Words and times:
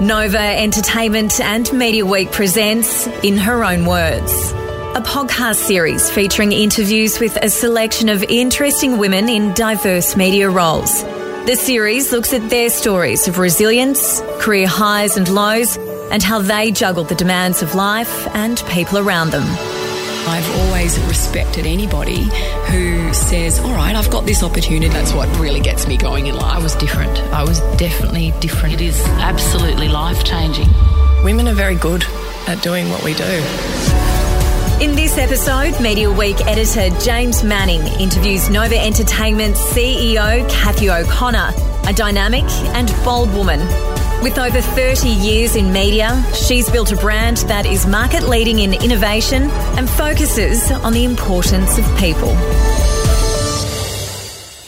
Nova 0.00 0.38
Entertainment 0.38 1.40
and 1.40 1.72
Media 1.72 2.04
Week 2.04 2.30
presents 2.30 3.06
In 3.22 3.38
Her 3.38 3.64
Own 3.64 3.86
Words, 3.86 4.30
a 4.94 5.00
podcast 5.00 5.56
series 5.56 6.10
featuring 6.10 6.52
interviews 6.52 7.18
with 7.18 7.34
a 7.42 7.48
selection 7.48 8.10
of 8.10 8.22
interesting 8.24 8.98
women 8.98 9.30
in 9.30 9.54
diverse 9.54 10.14
media 10.14 10.50
roles. 10.50 11.02
The 11.46 11.56
series 11.56 12.12
looks 12.12 12.34
at 12.34 12.50
their 12.50 12.68
stories 12.68 13.26
of 13.26 13.38
resilience, 13.38 14.20
career 14.38 14.66
highs 14.66 15.16
and 15.16 15.30
lows, 15.30 15.78
and 16.10 16.22
how 16.22 16.42
they 16.42 16.72
juggle 16.72 17.04
the 17.04 17.14
demands 17.14 17.62
of 17.62 17.74
life 17.74 18.28
and 18.34 18.62
people 18.68 18.98
around 18.98 19.30
them. 19.30 19.75
I've 20.28 20.56
always 20.58 20.98
respected 21.06 21.66
anybody 21.66 22.24
who 22.70 23.14
says, 23.14 23.60
All 23.60 23.72
right, 23.72 23.94
I've 23.94 24.10
got 24.10 24.26
this 24.26 24.42
opportunity. 24.42 24.88
That's 24.88 25.12
what 25.12 25.28
really 25.38 25.60
gets 25.60 25.86
me 25.86 25.96
going 25.96 26.26
in 26.26 26.34
life. 26.34 26.56
I 26.56 26.58
was 26.58 26.74
different. 26.74 27.16
I 27.32 27.44
was 27.44 27.60
definitely 27.76 28.32
different. 28.40 28.74
It 28.74 28.80
is 28.80 29.00
absolutely 29.20 29.88
life 29.88 30.24
changing. 30.24 30.66
Women 31.22 31.46
are 31.46 31.54
very 31.54 31.76
good 31.76 32.04
at 32.48 32.60
doing 32.60 32.90
what 32.90 33.04
we 33.04 33.14
do. 33.14 33.24
In 34.80 34.96
this 34.96 35.16
episode, 35.16 35.80
Media 35.80 36.10
Week 36.10 36.44
editor 36.46 36.90
James 37.00 37.44
Manning 37.44 37.86
interviews 38.00 38.50
Nova 38.50 38.76
Entertainment 38.76 39.54
CEO 39.54 40.50
Cathy 40.50 40.90
O'Connor, 40.90 41.52
a 41.86 41.92
dynamic 41.92 42.44
and 42.74 42.92
bold 43.04 43.32
woman 43.32 43.60
with 44.22 44.38
over 44.38 44.60
30 44.60 45.08
years 45.08 45.56
in 45.56 45.72
media, 45.72 46.22
she's 46.34 46.70
built 46.70 46.92
a 46.92 46.96
brand 46.96 47.38
that 47.48 47.66
is 47.66 47.86
market 47.86 48.28
leading 48.28 48.60
in 48.60 48.74
innovation 48.74 49.44
and 49.76 49.88
focuses 49.88 50.70
on 50.70 50.92
the 50.92 51.04
importance 51.04 51.78
of 51.78 51.84
people. 51.98 52.34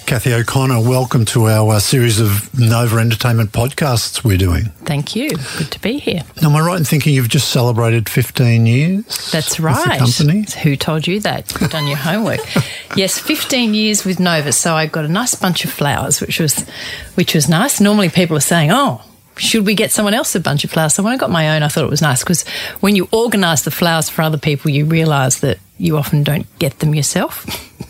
Cathy 0.08 0.32
O'Connor, 0.32 0.80
welcome 0.80 1.26
to 1.26 1.48
our 1.48 1.74
uh, 1.74 1.78
series 1.80 2.18
of 2.18 2.48
Nova 2.58 2.96
Entertainment 2.96 3.52
podcasts 3.52 4.24
we're 4.24 4.38
doing. 4.38 4.64
Thank 4.86 5.14
you. 5.14 5.28
Good 5.58 5.70
to 5.72 5.80
be 5.82 5.98
here. 5.98 6.22
Now, 6.40 6.48
am 6.48 6.56
I 6.56 6.60
right 6.60 6.78
in 6.78 6.84
thinking 6.86 7.12
you've 7.12 7.28
just 7.28 7.50
celebrated 7.50 8.08
15 8.08 8.64
years? 8.64 9.30
That's 9.30 9.60
right. 9.60 9.98
company? 9.98 10.46
Who 10.62 10.76
told 10.76 11.06
you 11.06 11.20
that? 11.20 11.52
You've 11.60 11.70
done 11.70 11.86
your 11.86 11.98
homework. 11.98 12.40
yes, 12.96 13.18
15 13.18 13.74
years 13.74 14.06
with 14.06 14.18
Nova. 14.18 14.50
So 14.52 14.74
I 14.74 14.86
got 14.86 15.04
a 15.04 15.08
nice 15.08 15.34
bunch 15.34 15.66
of 15.66 15.70
flowers, 15.70 16.22
which 16.22 16.40
was, 16.40 16.66
which 17.14 17.34
was 17.34 17.46
nice. 17.46 17.78
Normally 17.78 18.08
people 18.08 18.34
are 18.34 18.40
saying, 18.40 18.70
oh, 18.72 19.02
should 19.38 19.66
we 19.66 19.74
get 19.74 19.90
someone 19.90 20.14
else 20.14 20.34
a 20.34 20.40
bunch 20.40 20.64
of 20.64 20.70
flowers? 20.70 20.94
So 20.94 21.02
when 21.02 21.12
I 21.12 21.16
got 21.16 21.30
my 21.30 21.56
own, 21.56 21.62
I 21.62 21.68
thought 21.68 21.84
it 21.84 21.90
was 21.90 22.02
nice 22.02 22.22
because 22.22 22.46
when 22.80 22.96
you 22.96 23.08
organise 23.12 23.62
the 23.62 23.70
flowers 23.70 24.08
for 24.08 24.22
other 24.22 24.38
people, 24.38 24.70
you 24.70 24.84
realise 24.84 25.40
that 25.40 25.58
you 25.78 25.96
often 25.96 26.22
don't 26.22 26.46
get 26.58 26.80
them 26.80 26.94
yourself. 26.94 27.46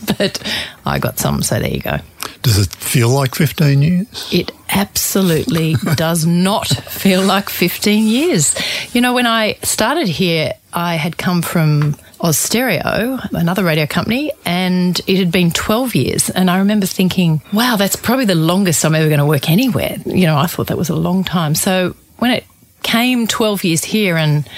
but 0.18 0.42
I 0.84 0.98
got 0.98 1.18
some, 1.18 1.42
so 1.42 1.58
there 1.58 1.70
you 1.70 1.80
go. 1.80 1.98
Does 2.42 2.58
it 2.58 2.72
feel 2.74 3.08
like 3.08 3.34
15 3.34 3.82
years? 3.82 4.28
It 4.32 4.52
absolutely 4.70 5.74
does 5.96 6.24
not 6.24 6.68
feel 6.68 7.22
like 7.22 7.48
15 7.48 8.06
years. 8.06 8.54
You 8.94 9.00
know, 9.00 9.12
when 9.12 9.26
I 9.26 9.54
started 9.62 10.08
here, 10.08 10.52
I 10.72 10.96
had 10.96 11.16
come 11.16 11.42
from 11.42 11.96
Austereo, 12.20 13.20
another 13.32 13.64
radio 13.64 13.86
company, 13.86 14.32
and 14.44 15.00
it 15.06 15.18
had 15.18 15.30
been 15.30 15.50
12 15.50 15.94
years. 15.94 16.30
And 16.30 16.50
I 16.50 16.58
remember 16.58 16.86
thinking, 16.86 17.42
wow, 17.52 17.76
that's 17.76 17.96
probably 17.96 18.24
the 18.24 18.34
longest 18.34 18.84
I'm 18.84 18.94
ever 18.94 19.08
going 19.08 19.20
to 19.20 19.26
work 19.26 19.48
anywhere. 19.48 19.96
You 20.04 20.26
know, 20.26 20.36
I 20.36 20.46
thought 20.46 20.66
that 20.68 20.78
was 20.78 20.88
a 20.88 20.96
long 20.96 21.24
time. 21.24 21.54
So 21.54 21.94
when 22.18 22.32
it 22.32 22.44
came 22.82 23.26
12 23.26 23.64
years 23.64 23.84
here 23.84 24.16
and 24.16 24.48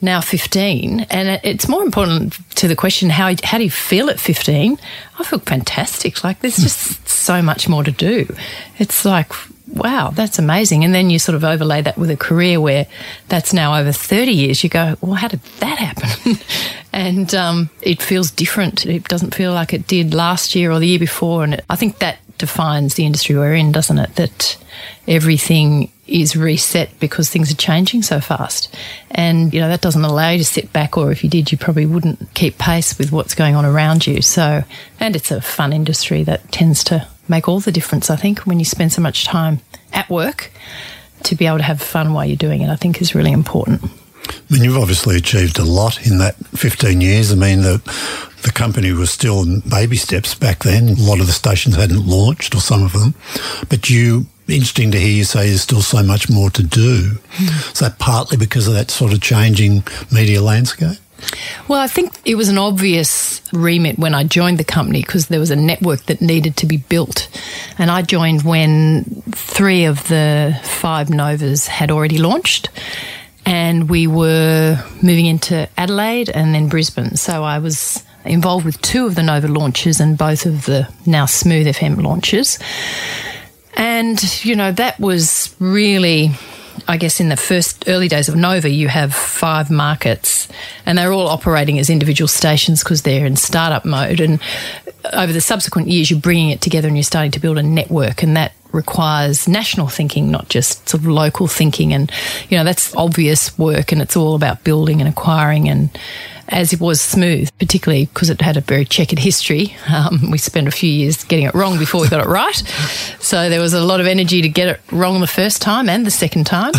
now 0.00 0.20
15 0.20 1.00
and 1.08 1.40
it's 1.42 1.66
more 1.66 1.82
important 1.82 2.34
to 2.56 2.68
the 2.68 2.76
question 2.76 3.08
how 3.08 3.34
how 3.42 3.56
do 3.56 3.64
you 3.64 3.70
feel 3.70 4.10
at 4.10 4.20
15 4.20 4.78
i 5.18 5.24
feel 5.24 5.38
fantastic 5.38 6.22
like 6.22 6.40
there's 6.40 6.58
just 6.58 7.08
so 7.08 7.40
much 7.40 7.70
more 7.70 7.82
to 7.82 7.90
do 7.90 8.26
it's 8.78 9.06
like 9.06 9.32
wow, 9.66 10.10
that's 10.10 10.38
amazing. 10.38 10.84
And 10.84 10.94
then 10.94 11.10
you 11.10 11.18
sort 11.18 11.36
of 11.36 11.44
overlay 11.44 11.82
that 11.82 11.96
with 11.96 12.10
a 12.10 12.16
career 12.16 12.60
where 12.60 12.86
that's 13.28 13.52
now 13.52 13.78
over 13.78 13.92
30 13.92 14.32
years. 14.32 14.62
You 14.62 14.70
go, 14.70 14.96
well, 15.00 15.14
how 15.14 15.28
did 15.28 15.40
that 15.60 15.78
happen? 15.78 16.38
and 16.92 17.34
um, 17.34 17.70
it 17.80 18.02
feels 18.02 18.30
different. 18.30 18.86
It 18.86 19.04
doesn't 19.04 19.34
feel 19.34 19.52
like 19.52 19.72
it 19.72 19.86
did 19.86 20.14
last 20.14 20.54
year 20.54 20.70
or 20.70 20.78
the 20.78 20.88
year 20.88 20.98
before. 20.98 21.44
And 21.44 21.62
I 21.70 21.76
think 21.76 21.98
that 21.98 22.18
defines 22.38 22.94
the 22.94 23.06
industry 23.06 23.36
we're 23.36 23.54
in, 23.54 23.72
doesn't 23.72 23.98
it? 23.98 24.14
That 24.16 24.56
everything 25.08 25.90
is 26.06 26.36
reset 26.36 26.90
because 27.00 27.30
things 27.30 27.50
are 27.50 27.56
changing 27.56 28.02
so 28.02 28.20
fast. 28.20 28.74
And, 29.10 29.54
you 29.54 29.60
know, 29.60 29.68
that 29.68 29.80
doesn't 29.80 30.04
allow 30.04 30.30
you 30.30 30.38
to 30.38 30.44
sit 30.44 30.72
back, 30.72 30.98
or 30.98 31.10
if 31.10 31.24
you 31.24 31.30
did, 31.30 31.50
you 31.50 31.56
probably 31.56 31.86
wouldn't 31.86 32.34
keep 32.34 32.58
pace 32.58 32.98
with 32.98 33.12
what's 33.12 33.34
going 33.34 33.54
on 33.54 33.64
around 33.64 34.06
you. 34.06 34.20
So, 34.20 34.64
and 35.00 35.16
it's 35.16 35.30
a 35.30 35.40
fun 35.40 35.72
industry 35.72 36.22
that 36.24 36.52
tends 36.52 36.84
to 36.84 37.08
make 37.28 37.48
all 37.48 37.60
the 37.60 37.72
difference, 37.72 38.10
I 38.10 38.16
think, 38.16 38.40
when 38.40 38.58
you 38.58 38.64
spend 38.64 38.92
so 38.92 39.02
much 39.02 39.24
time 39.24 39.60
at 39.92 40.08
work 40.10 40.50
to 41.24 41.34
be 41.34 41.46
able 41.46 41.58
to 41.58 41.64
have 41.64 41.80
fun 41.80 42.12
while 42.12 42.24
you're 42.24 42.36
doing 42.36 42.60
it, 42.60 42.68
I 42.68 42.76
think 42.76 43.00
is 43.00 43.14
really 43.14 43.32
important. 43.32 43.82
I 44.28 44.52
mean, 44.52 44.64
you've 44.64 44.78
obviously 44.78 45.16
achieved 45.16 45.58
a 45.58 45.64
lot 45.64 46.06
in 46.06 46.18
that 46.18 46.36
15 46.36 47.00
years. 47.00 47.32
I 47.32 47.34
mean, 47.34 47.62
the, 47.62 47.78
the 48.42 48.52
company 48.52 48.92
was 48.92 49.10
still 49.10 49.42
in 49.42 49.60
baby 49.60 49.96
steps 49.96 50.34
back 50.34 50.60
then. 50.60 50.88
A 50.88 50.94
lot 50.94 51.20
of 51.20 51.26
the 51.26 51.32
stations 51.32 51.76
hadn't 51.76 52.06
launched, 52.06 52.54
or 52.54 52.60
some 52.60 52.82
of 52.82 52.92
them. 52.92 53.14
But 53.68 53.90
you, 53.90 54.26
interesting 54.48 54.90
to 54.92 54.98
hear 54.98 55.10
you 55.10 55.24
say 55.24 55.48
there's 55.48 55.62
still 55.62 55.82
so 55.82 56.02
much 56.02 56.30
more 56.30 56.50
to 56.50 56.62
do. 56.62 57.12
Mm. 57.36 57.72
Is 57.72 57.80
that 57.80 57.98
partly 57.98 58.36
because 58.36 58.68
of 58.68 58.74
that 58.74 58.90
sort 58.90 59.12
of 59.12 59.20
changing 59.20 59.82
media 60.12 60.42
landscape? 60.42 60.98
Well, 61.68 61.80
I 61.80 61.86
think 61.86 62.12
it 62.24 62.34
was 62.34 62.48
an 62.48 62.58
obvious 62.58 63.40
remit 63.52 63.98
when 63.98 64.14
I 64.14 64.24
joined 64.24 64.58
the 64.58 64.64
company 64.64 65.00
because 65.02 65.28
there 65.28 65.40
was 65.40 65.50
a 65.50 65.56
network 65.56 66.04
that 66.06 66.20
needed 66.20 66.56
to 66.58 66.66
be 66.66 66.76
built. 66.76 67.28
And 67.78 67.90
I 67.90 68.02
joined 68.02 68.42
when 68.42 69.04
three 69.32 69.84
of 69.84 70.08
the 70.08 70.58
five 70.62 71.10
Novas 71.10 71.66
had 71.66 71.90
already 71.90 72.18
launched. 72.18 72.68
And 73.46 73.90
we 73.90 74.06
were 74.06 74.82
moving 75.02 75.26
into 75.26 75.68
Adelaide 75.76 76.30
and 76.30 76.54
then 76.54 76.68
Brisbane. 76.68 77.16
So 77.16 77.44
I 77.44 77.58
was 77.58 78.02
involved 78.24 78.64
with 78.64 78.80
two 78.80 79.06
of 79.06 79.14
the 79.14 79.22
Nova 79.22 79.48
launches 79.48 80.00
and 80.00 80.16
both 80.16 80.46
of 80.46 80.64
the 80.64 80.88
now 81.06 81.26
Smooth 81.26 81.66
FM 81.66 82.02
launches. 82.02 82.58
And, 83.76 84.44
you 84.44 84.56
know, 84.56 84.72
that 84.72 84.98
was 84.98 85.54
really 85.58 86.30
I 86.88 86.96
guess 86.96 87.20
in 87.20 87.28
the 87.28 87.36
first 87.36 87.84
early 87.88 88.08
days 88.08 88.28
of 88.28 88.36
Nova, 88.36 88.68
you 88.68 88.88
have 88.88 89.14
five 89.14 89.70
markets 89.70 90.48
and 90.86 90.98
they're 90.98 91.12
all 91.12 91.28
operating 91.28 91.78
as 91.78 91.88
individual 91.88 92.28
stations 92.28 92.82
because 92.82 93.02
they're 93.02 93.26
in 93.26 93.36
startup 93.36 93.84
mode. 93.84 94.20
And 94.20 94.40
over 95.12 95.32
the 95.32 95.40
subsequent 95.40 95.88
years, 95.88 96.10
you're 96.10 96.20
bringing 96.20 96.50
it 96.50 96.60
together 96.60 96.88
and 96.88 96.96
you're 96.96 97.04
starting 97.04 97.30
to 97.32 97.40
build 97.40 97.58
a 97.58 97.62
network. 97.62 98.22
And 98.22 98.36
that 98.36 98.52
requires 98.74 99.48
national 99.48 99.88
thinking, 99.88 100.30
not 100.30 100.48
just 100.48 100.88
sort 100.88 101.02
of 101.02 101.06
local 101.08 101.46
thinking. 101.46 101.94
And, 101.94 102.10
you 102.48 102.58
know, 102.58 102.64
that's 102.64 102.94
obvious 102.96 103.56
work 103.58 103.92
and 103.92 104.02
it's 104.02 104.16
all 104.16 104.34
about 104.34 104.64
building 104.64 105.00
and 105.00 105.08
acquiring 105.08 105.68
and, 105.68 105.96
as 106.48 106.72
it 106.72 106.80
was 106.80 107.00
smooth, 107.00 107.50
particularly 107.58 108.06
because 108.06 108.30
it 108.30 108.40
had 108.40 108.56
a 108.56 108.60
very 108.60 108.84
checkered 108.84 109.18
history. 109.18 109.76
Um, 109.94 110.30
we 110.32 110.38
spent 110.38 110.66
a 110.66 110.72
few 110.72 110.90
years 110.90 111.22
getting 111.22 111.44
it 111.44 111.54
wrong 111.54 111.78
before 111.78 112.00
we 112.00 112.08
got 112.08 112.24
it 112.24 112.28
right. 112.28 112.56
So 113.20 113.48
there 113.48 113.60
was 113.60 113.74
a 113.74 113.80
lot 113.80 114.00
of 114.00 114.06
energy 114.06 114.42
to 114.42 114.48
get 114.48 114.68
it 114.68 114.80
wrong 114.90 115.20
the 115.20 115.26
first 115.26 115.62
time 115.62 115.88
and 115.88 116.04
the 116.04 116.10
second 116.10 116.46
time. 116.46 116.72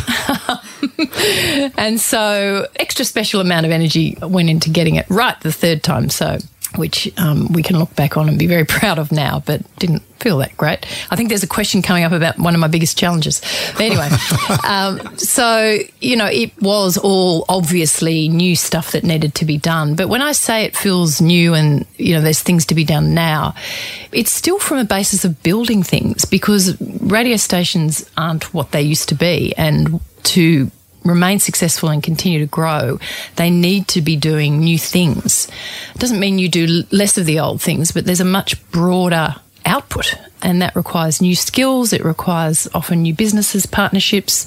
and 1.77 1.99
so 1.99 2.67
extra 2.75 3.05
special 3.05 3.41
amount 3.41 3.65
of 3.65 3.71
energy 3.71 4.17
went 4.21 4.49
into 4.49 4.69
getting 4.69 4.95
it 4.95 5.05
right 5.09 5.39
the 5.41 5.51
third 5.51 5.81
time. 5.81 6.09
So 6.09 6.39
which 6.77 7.11
um, 7.17 7.51
we 7.51 7.63
can 7.63 7.79
look 7.79 7.95
back 7.95 8.17
on 8.17 8.29
and 8.29 8.37
be 8.37 8.47
very 8.47 8.65
proud 8.75 8.99
of 8.99 9.11
now, 9.11 9.41
but 9.45 9.61
didn't 9.77 10.03
feel 10.19 10.37
that 10.39 10.55
great. 10.57 10.85
I 11.11 11.15
think 11.15 11.29
there's 11.29 11.43
a 11.43 11.47
question 11.47 11.81
coming 11.81 12.03
up 12.03 12.11
about 12.11 12.39
one 12.39 12.55
of 12.55 12.59
my 12.59 12.67
biggest 12.67 12.97
challenges. 12.97 13.41
But 13.73 13.81
anyway, 13.81 14.09
um, 14.67 15.17
so, 15.17 15.77
you 16.01 16.15
know, 16.15 16.25
it 16.25 16.51
was 16.61 16.97
all 16.97 17.45
obviously 17.47 18.27
new 18.27 18.55
stuff 18.55 18.91
that 18.93 19.03
needed 19.03 19.35
to 19.35 19.45
be 19.45 19.57
done. 19.57 19.95
But 19.95 20.09
when 20.09 20.21
I 20.21 20.31
say 20.31 20.63
it 20.63 20.75
feels 20.75 21.21
new 21.21 21.53
and, 21.53 21.85
you 21.97 22.15
know, 22.15 22.21
there's 22.21 22.41
things 22.41 22.65
to 22.67 22.75
be 22.75 22.83
done 22.83 23.13
now, 23.13 23.53
it's 24.11 24.31
still 24.31 24.59
from 24.59 24.77
a 24.77 24.85
basis 24.85 25.25
of 25.25 25.43
building 25.43 25.83
things 25.83 26.25
because 26.25 26.79
radio 27.01 27.37
stations 27.37 28.09
aren't 28.17 28.53
what 28.53 28.71
they 28.71 28.81
used 28.81 29.09
to 29.09 29.15
be. 29.15 29.53
And 29.57 29.99
to 30.23 30.71
remain 31.05 31.39
successful 31.39 31.89
and 31.89 32.03
continue 32.03 32.39
to 32.39 32.45
grow, 32.45 32.99
they 33.35 33.49
need 33.49 33.87
to 33.89 34.01
be 34.01 34.15
doing 34.15 34.59
new 34.59 34.77
things. 34.77 35.47
It 35.93 35.99
doesn't 35.99 36.19
mean 36.19 36.39
you 36.39 36.49
do 36.49 36.83
less 36.91 37.17
of 37.17 37.25
the 37.25 37.39
old 37.39 37.61
things, 37.61 37.91
but 37.91 38.05
there's 38.05 38.19
a 38.19 38.25
much 38.25 38.69
broader 38.71 39.35
output 39.65 40.15
and 40.41 40.61
that 40.61 40.75
requires 40.75 41.21
new 41.21 41.35
skills 41.35 41.91
it 41.91 42.05
requires 42.05 42.67
often 42.73 43.01
new 43.01 43.13
businesses 43.15 43.65
partnerships 43.65 44.45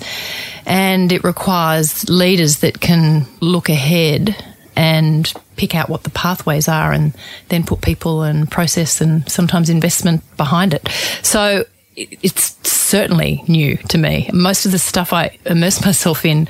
and 0.64 1.10
it 1.12 1.24
requires 1.24 2.08
leaders 2.08 2.58
that 2.58 2.80
can 2.80 3.26
look 3.40 3.68
ahead 3.68 4.36
and 4.76 5.34
pick 5.56 5.74
out 5.74 5.88
what 5.88 6.04
the 6.04 6.10
pathways 6.10 6.68
are 6.68 6.92
and 6.92 7.12
then 7.48 7.64
put 7.64 7.80
people 7.80 8.22
and 8.22 8.48
process 8.48 9.00
and 9.00 9.28
sometimes 9.28 9.68
investment 9.68 10.22
behind 10.36 10.72
it 10.72 10.88
so 11.22 11.64
it's 11.98 12.56
certainly 12.68 13.42
new 13.48 13.76
to 13.88 13.98
me. 13.98 14.30
Most 14.32 14.66
of 14.66 14.72
the 14.72 14.78
stuff 14.78 15.12
I 15.12 15.38
immerse 15.44 15.84
myself 15.84 16.24
in, 16.24 16.48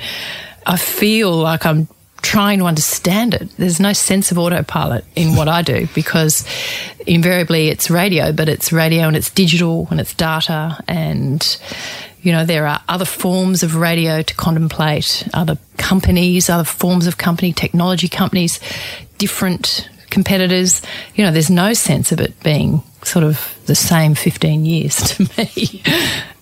I 0.65 0.77
feel 0.77 1.31
like 1.31 1.65
I'm 1.65 1.87
trying 2.21 2.59
to 2.59 2.65
understand 2.65 3.33
it. 3.33 3.49
There's 3.57 3.79
no 3.79 3.93
sense 3.93 4.31
of 4.31 4.37
autopilot 4.37 5.05
in 5.15 5.35
what 5.35 5.47
I 5.47 5.61
do 5.61 5.87
because 5.95 6.45
invariably 7.07 7.69
it's 7.69 7.89
radio, 7.89 8.31
but 8.31 8.49
it's 8.49 8.71
radio 8.71 9.07
and 9.07 9.15
it's 9.15 9.29
digital 9.29 9.87
and 9.89 9.99
it's 9.99 10.13
data 10.13 10.83
and 10.87 11.57
You 12.21 12.33
know, 12.33 12.45
there 12.45 12.67
are 12.67 12.81
other 12.89 13.05
forms 13.05 13.63
of 13.63 13.75
radio 13.75 14.21
to 14.21 14.35
contemplate, 14.35 15.25
other 15.33 15.57
companies, 15.77 16.49
other 16.49 16.65
forms 16.65 17.07
of 17.07 17.17
company, 17.17 17.53
technology 17.53 18.09
companies, 18.09 18.59
different 19.17 19.89
competitors. 20.09 20.81
You 21.15 21.25
know, 21.25 21.31
there's 21.31 21.49
no 21.49 21.73
sense 21.73 22.11
of 22.11 22.19
it 22.19 22.41
being 22.43 22.83
sort 23.03 23.23
of 23.23 23.57
the 23.65 23.75
same 23.75 24.15
15 24.15 24.65
years 24.65 24.95
to 25.15 25.29
me 25.37 25.83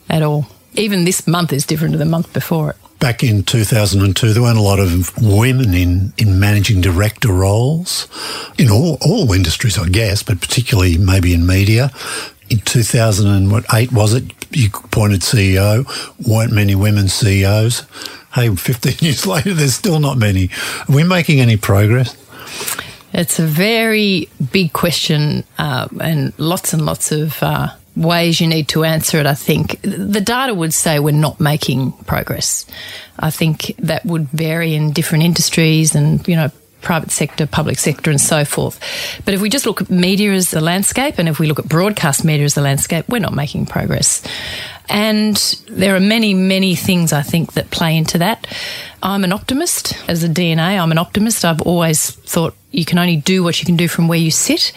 at 0.10 0.22
all. 0.22 0.48
Even 0.74 1.06
this 1.06 1.28
month 1.28 1.54
is 1.54 1.66
different 1.66 1.94
to 1.94 1.98
the 1.98 2.06
month 2.06 2.32
before 2.34 2.72
it. 2.72 2.76
Back 3.00 3.24
in 3.24 3.44
2002, 3.44 4.34
there 4.34 4.42
weren't 4.42 4.58
a 4.58 4.62
lot 4.62 4.80
of 4.80 5.12
women 5.22 5.74
in, 5.76 6.14
in 6.18 6.40
managing 6.40 6.82
director 6.82 7.32
roles 7.32 8.08
in 8.58 8.72
all, 8.72 8.98
all 9.02 9.32
industries, 9.34 9.78
I 9.78 9.88
guess, 9.88 10.24
but 10.24 10.42
particularly 10.42 10.98
maybe 10.98 11.34
in 11.34 11.46
media. 11.46 11.92
In 12.50 12.60
2008, 12.60 13.92
was 13.92 14.14
it? 14.14 14.24
You 14.56 14.70
appointed 14.84 15.22
CEO. 15.22 15.86
weren't 16.28 16.52
many 16.52 16.74
women 16.74 17.08
CEOs. 17.08 17.86
Hey, 18.34 18.56
15 18.56 18.94
years 19.00 19.28
later, 19.28 19.54
there's 19.54 19.76
still 19.76 20.00
not 20.00 20.18
many. 20.18 20.50
Are 20.90 20.96
we 20.96 21.04
making 21.04 21.40
any 21.40 21.58
progress? 21.58 22.16
It's 23.14 23.40
a 23.40 23.46
very 23.46 24.30
big 24.52 24.74
question 24.74 25.44
uh, 25.58 25.88
and 26.00 26.34
lots 26.38 26.74
and 26.74 26.86
lots 26.86 27.12
of 27.12 27.42
uh, 27.42 27.70
ways 27.96 28.40
you 28.40 28.48
need 28.48 28.68
to 28.70 28.84
answer 28.84 29.20
it, 29.20 29.26
I 29.26 29.34
think. 29.34 29.82
The 29.82 30.22
data 30.22 30.54
would 30.54 30.74
say 30.74 31.00
we're 31.00 31.12
not 31.12 31.40
making 31.40 31.94
progress. 32.06 32.66
I 33.18 33.32
think 33.32 33.74
that 33.80 34.06
would 34.06 34.28
vary 34.30 34.76
in 34.76 34.92
different 34.92 35.24
industries 35.24 35.96
and, 35.96 36.26
you 36.28 36.36
know, 36.36 36.52
private 36.82 37.12
sector, 37.12 37.46
public 37.48 37.80
sector, 37.80 38.10
and 38.10 38.22
so 38.22 38.46
forth. 38.46 38.80
But 39.26 39.34
if 39.34 39.42
we 39.42 39.50
just 39.50 39.66
look 39.66 39.82
at 39.82 39.90
media 39.90 40.34
as 40.34 40.54
a 40.54 40.62
landscape 40.62 41.16
and 41.18 41.28
if 41.28 41.40
we 41.40 41.48
look 41.48 41.60
at 41.60 41.68
broadcast 41.68 42.24
media 42.24 42.46
as 42.46 42.58
a 42.58 42.62
landscape, 42.62 43.08
we're 43.10 43.20
not 43.20 43.34
making 43.34 43.66
progress. 43.66 44.24
And 44.90 45.36
there 45.70 45.96
are 45.96 46.00
many, 46.00 46.34
many 46.34 46.76
things 46.76 47.12
I 47.12 47.22
think 47.22 47.54
that 47.54 47.72
play 47.72 47.98
into 47.98 48.18
that. 48.20 48.48
I'm 49.04 49.24
an 49.24 49.34
optimist 49.34 49.94
as 50.08 50.24
a 50.24 50.30
DNA. 50.30 50.80
I'm 50.82 50.92
an 50.92 50.98
optimist. 50.98 51.44
I've 51.44 51.62
always 51.62 52.12
thought 52.12 52.56
you 52.72 52.86
can 52.86 52.98
only 52.98 53.18
do 53.18 53.44
what 53.44 53.60
you 53.60 53.66
can 53.66 53.76
do 53.76 53.88
from 53.88 54.08
where 54.08 54.20
you 54.20 54.32
sit. 54.32 54.72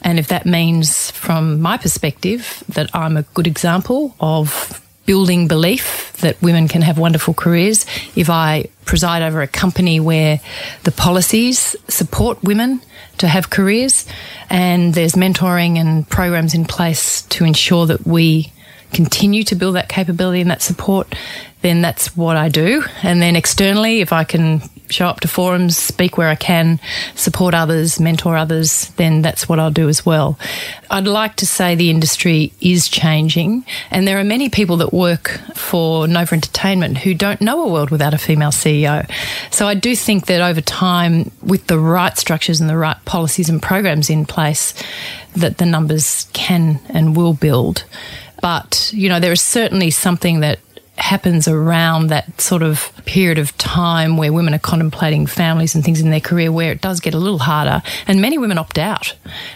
And 0.00 0.18
if 0.18 0.28
that 0.28 0.46
means, 0.46 1.10
from 1.10 1.60
my 1.60 1.76
perspective, 1.76 2.64
that 2.70 2.90
I'm 2.94 3.16
a 3.16 3.22
good 3.34 3.46
example 3.46 4.14
of 4.20 4.80
building 5.06 5.48
belief 5.48 6.12
that 6.20 6.40
women 6.40 6.68
can 6.68 6.82
have 6.82 6.98
wonderful 6.98 7.34
careers, 7.34 7.84
if 8.14 8.30
I 8.30 8.66
preside 8.84 9.22
over 9.22 9.42
a 9.42 9.48
company 9.48 10.00
where 10.00 10.40
the 10.84 10.92
policies 10.92 11.74
support 11.88 12.42
women 12.42 12.80
to 13.18 13.28
have 13.28 13.50
careers 13.50 14.06
and 14.48 14.94
there's 14.94 15.14
mentoring 15.14 15.76
and 15.78 16.08
programs 16.08 16.54
in 16.54 16.64
place 16.64 17.22
to 17.22 17.44
ensure 17.44 17.86
that 17.86 18.06
we 18.06 18.52
continue 18.92 19.42
to 19.44 19.54
build 19.54 19.74
that 19.74 19.88
capability 19.88 20.40
and 20.40 20.50
that 20.50 20.62
support, 20.62 21.12
then 21.62 21.82
that's 21.82 22.16
what 22.16 22.36
I 22.36 22.48
do. 22.48 22.84
And 23.02 23.22
then 23.22 23.36
externally, 23.36 24.00
if 24.00 24.12
I 24.12 24.24
can 24.24 24.62
show 24.92 25.06
up 25.06 25.20
to 25.20 25.28
forums, 25.28 25.76
speak 25.76 26.18
where 26.18 26.28
I 26.28 26.34
can, 26.34 26.78
support 27.14 27.54
others, 27.54 27.98
mentor 27.98 28.36
others, 28.36 28.88
then 28.96 29.22
that's 29.22 29.48
what 29.48 29.58
I'll 29.58 29.70
do 29.70 29.88
as 29.88 30.04
well. 30.04 30.38
I'd 30.90 31.06
like 31.06 31.36
to 31.36 31.46
say 31.46 31.74
the 31.74 31.90
industry 31.90 32.52
is 32.60 32.88
changing, 32.88 33.64
and 33.90 34.06
there 34.06 34.18
are 34.18 34.24
many 34.24 34.50
people 34.50 34.76
that 34.78 34.92
work 34.92 35.40
for 35.54 36.06
Nova 36.06 36.34
Entertainment 36.34 36.98
who 36.98 37.14
don't 37.14 37.40
know 37.40 37.64
a 37.64 37.72
world 37.72 37.90
without 37.90 38.12
a 38.14 38.18
female 38.18 38.50
CEO. 38.50 39.10
So 39.50 39.66
I 39.66 39.74
do 39.74 39.96
think 39.96 40.26
that 40.26 40.42
over 40.42 40.60
time, 40.60 41.30
with 41.42 41.66
the 41.66 41.78
right 41.78 42.16
structures 42.18 42.60
and 42.60 42.68
the 42.68 42.76
right 42.76 43.02
policies 43.04 43.48
and 43.48 43.62
programs 43.62 44.10
in 44.10 44.26
place, 44.26 44.74
that 45.34 45.56
the 45.56 45.66
numbers 45.66 46.26
can 46.34 46.78
and 46.90 47.16
will 47.16 47.32
build. 47.32 47.84
But, 48.42 48.90
you 48.92 49.08
know, 49.08 49.20
there 49.20 49.32
is 49.32 49.40
certainly 49.40 49.90
something 49.90 50.40
that 50.40 50.58
happens 50.98 51.48
around 51.48 52.08
that 52.08 52.40
sort 52.40 52.62
of 52.62 52.92
period 53.06 53.38
of 53.38 53.56
time 53.56 54.16
where 54.16 54.32
women 54.32 54.54
are 54.54 54.58
contemplating 54.58 55.26
families 55.26 55.74
and 55.74 55.82
things 55.82 56.00
in 56.00 56.10
their 56.10 56.20
career 56.20 56.52
where 56.52 56.70
it 56.70 56.80
does 56.80 57.00
get 57.00 57.14
a 57.14 57.18
little 57.18 57.38
harder. 57.38 57.82
And 58.06 58.20
many 58.20 58.36
women 58.36 58.58
opt 58.58 58.78
out. 58.78 59.14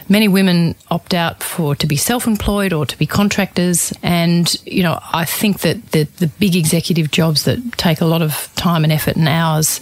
Many 0.08 0.28
women 0.28 0.74
opt 0.90 1.12
out 1.12 1.42
for 1.42 1.74
to 1.76 1.86
be 1.86 1.96
self-employed 1.96 2.72
or 2.72 2.86
to 2.86 2.98
be 2.98 3.06
contractors. 3.06 3.92
And 4.02 4.54
you 4.64 4.82
know 4.82 4.98
i 5.12 5.24
think 5.24 5.60
that 5.60 5.92
the, 5.92 6.04
the 6.18 6.26
big 6.26 6.56
executive 6.56 7.10
jobs 7.10 7.44
that 7.44 7.58
take 7.72 8.00
a 8.00 8.06
lot 8.06 8.22
of 8.22 8.50
time 8.56 8.84
and 8.84 8.92
effort 8.92 9.16
and 9.16 9.28
hours 9.28 9.80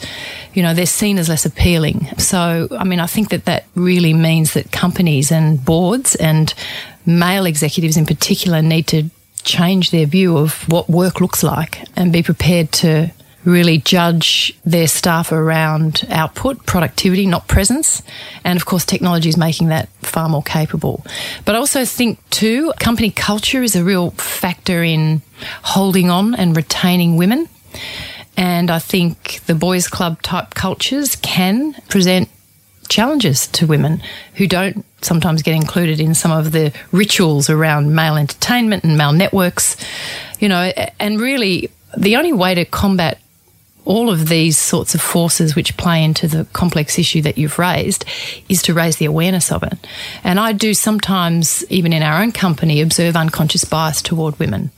you 0.55 0.63
know 0.63 0.75
they're 0.75 0.87
seen 0.87 1.19
as 1.19 1.29
less 1.29 1.47
appealing. 1.47 2.07
So 2.19 2.69
i 2.73 2.85
mean 2.85 3.01
i 3.01 3.07
think 3.07 3.31
that 3.31 3.45
that 3.45 3.65
really 3.75 4.13
means 4.13 4.55
that 4.55 4.73
companies 4.73 5.31
and 5.31 5.65
boards 5.65 6.15
and 6.17 6.53
male 7.07 7.47
executives 7.47 7.97
in 7.97 8.07
particular 8.07 8.63
need 8.63 8.87
to 8.89 9.11
change 9.45 9.91
their 9.91 10.07
view 10.07 10.37
of 10.37 10.69
what 10.69 10.89
work 10.89 11.21
looks 11.21 11.43
like 11.43 11.87
and 11.97 12.13
be 12.13 12.23
prepared 12.23 12.73
to 12.73 13.13
really 13.45 13.79
judge 13.79 14.59
their 14.65 14.89
staff 14.89 15.31
around 15.31 16.07
output, 16.11 16.65
productivity, 16.67 17.27
not 17.27 17.47
presence. 17.47 18.03
And 18.43 18.57
of 18.57 18.65
course, 18.65 18.85
technology 18.85 19.29
is 19.29 19.37
making 19.37 19.69
that 19.69 19.89
far 20.01 20.29
more 20.29 20.43
capable. 20.43 21.05
But 21.45 21.55
I 21.55 21.59
also 21.59 21.85
think, 21.85 22.19
too, 22.31 22.73
company 22.81 23.11
culture 23.11 23.63
is 23.63 23.77
a 23.77 23.85
real 23.85 24.13
factor 24.13 24.83
in 24.83 25.23
holding 25.63 26.11
on 26.11 26.35
and 26.35 26.57
retaining 26.57 27.17
women. 27.17 27.49
And 28.37 28.71
I 28.71 28.79
think 28.79 29.43
the 29.47 29.55
boys' 29.55 29.89
club 29.89 30.23
type 30.23 30.55
cultures 30.55 31.17
can 31.17 31.75
present 31.89 32.29
challenges 32.89 33.47
to 33.49 33.67
women 33.67 34.03
who 34.35 34.47
don't 34.47 34.85
sometimes 35.03 35.43
get 35.43 35.55
included 35.55 36.01
in 36.01 36.15
some 36.15 36.33
of 36.33 36.53
the 36.53 36.73
rituals 36.93 37.51
around 37.51 37.95
male 37.95 38.17
entertainment 38.17 38.85
and 38.85 38.97
male 38.97 39.13
networks, 39.13 39.77
you 40.39 40.49
know, 40.49 40.73
and 40.99 41.21
really 41.21 41.71
the 41.97 42.17
only 42.17 42.33
way 42.33 42.55
to 42.55 42.65
combat 42.65 43.19
all 43.85 44.09
of 44.09 44.29
these 44.29 44.57
sorts 44.57 44.95
of 44.95 45.01
forces 45.01 45.55
which 45.55 45.77
play 45.77 46.03
into 46.03 46.27
the 46.27 46.47
complex 46.53 46.99
issue 46.99 47.21
that 47.23 47.37
you've 47.37 47.59
raised 47.59 48.05
is 48.49 48.63
to 48.63 48.73
raise 48.73 48.97
the 48.97 49.05
awareness 49.05 49.53
of 49.53 49.63
it. 49.63 49.75
And 50.23 50.41
I 50.41 50.53
do 50.53 50.73
sometimes, 50.73 51.65
even 51.71 51.93
in 51.93 52.03
our 52.03 52.23
own 52.23 52.33
company, 52.33 52.81
observe 52.81 53.15
unconscious 53.15 53.65
bias 53.65 54.01
toward 54.01 54.39
women. 54.39 54.71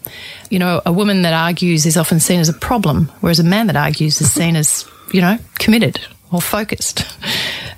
You 0.51 0.59
know, 0.59 0.83
a 0.85 0.93
woman 0.93 1.23
that 1.23 1.35
argues 1.35 1.87
is 1.87 1.97
often 1.97 2.19
seen 2.19 2.41
as 2.41 2.49
a 2.49 2.53
problem, 2.53 3.13
whereas 3.21 3.39
a 3.39 3.45
man 3.45 3.69
that 3.69 3.77
argues 3.77 4.21
is 4.21 4.33
seen 4.33 4.57
as, 4.57 4.85
you 5.13 5.21
know, 5.21 5.39
committed 5.59 6.01
or 6.33 6.41
focused. 6.41 7.05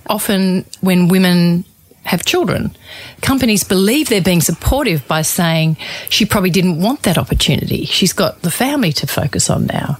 Often 0.09 0.65
when 0.81 1.09
women 1.09 1.65
have 2.09 2.25
children. 2.25 2.75
Companies 3.21 3.65
believe 3.65 4.09
they're 4.09 4.23
being 4.23 4.41
supportive 4.41 5.07
by 5.07 5.23
saying 5.23 5.77
she 6.09 6.25
probably 6.25 6.51
didn't 6.51 6.81
want 6.81 7.03
that 7.03 7.19
opportunity. 7.19 7.85
She's 7.85 8.15
got 8.15 8.41
the 8.41 8.51
family 8.51 8.93
to 8.93 9.07
focus 9.07 9.51
on 9.51 9.67
now. 9.67 9.99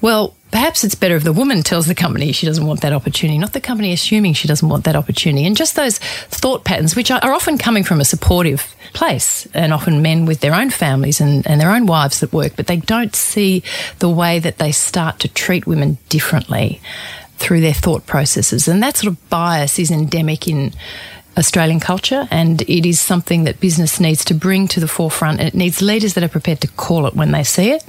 Well, 0.00 0.34
perhaps 0.50 0.82
it's 0.82 0.96
better 0.96 1.14
if 1.14 1.22
the 1.22 1.32
woman 1.32 1.62
tells 1.62 1.86
the 1.86 1.94
company 1.94 2.32
she 2.32 2.46
doesn't 2.46 2.66
want 2.66 2.80
that 2.80 2.92
opportunity, 2.92 3.38
not 3.38 3.52
the 3.52 3.60
company 3.60 3.92
assuming 3.92 4.34
she 4.34 4.48
doesn't 4.48 4.68
want 4.68 4.84
that 4.84 4.96
opportunity. 4.96 5.46
And 5.46 5.56
just 5.56 5.76
those 5.76 5.98
thought 5.98 6.64
patterns, 6.64 6.96
which 6.96 7.10
are 7.12 7.32
often 7.32 7.56
coming 7.56 7.84
from 7.84 8.00
a 8.00 8.04
supportive 8.04 8.74
place, 8.92 9.46
and 9.54 9.72
often 9.72 10.02
men 10.02 10.26
with 10.26 10.40
their 10.40 10.54
own 10.54 10.70
families 10.70 11.20
and, 11.20 11.46
and 11.46 11.60
their 11.60 11.70
own 11.70 11.86
wives 11.86 12.20
that 12.20 12.32
work, 12.32 12.54
but 12.56 12.66
they 12.66 12.76
don't 12.78 13.14
see 13.14 13.62
the 14.00 14.08
way 14.08 14.40
that 14.40 14.58
they 14.58 14.72
start 14.72 15.20
to 15.20 15.28
treat 15.28 15.66
women 15.66 15.98
differently 16.08 16.80
through 17.38 17.60
their 17.60 17.74
thought 17.74 18.06
processes. 18.06 18.68
And 18.68 18.82
that 18.82 18.96
sort 18.96 19.12
of 19.12 19.28
bias 19.28 19.78
is 19.78 19.90
endemic 19.90 20.48
in 20.48 20.72
Australian 21.36 21.80
culture, 21.80 22.28
and 22.30 22.62
it 22.62 22.86
is 22.86 23.00
something 23.00 23.44
that 23.44 23.60
business 23.60 23.98
needs 23.98 24.24
to 24.26 24.34
bring 24.34 24.68
to 24.68 24.80
the 24.80 24.88
forefront. 24.88 25.40
It 25.40 25.54
needs 25.54 25.82
leaders 25.82 26.14
that 26.14 26.24
are 26.24 26.28
prepared 26.28 26.60
to 26.60 26.68
call 26.68 27.06
it 27.06 27.14
when 27.14 27.32
they 27.32 27.42
see 27.42 27.70
it. 27.70 27.84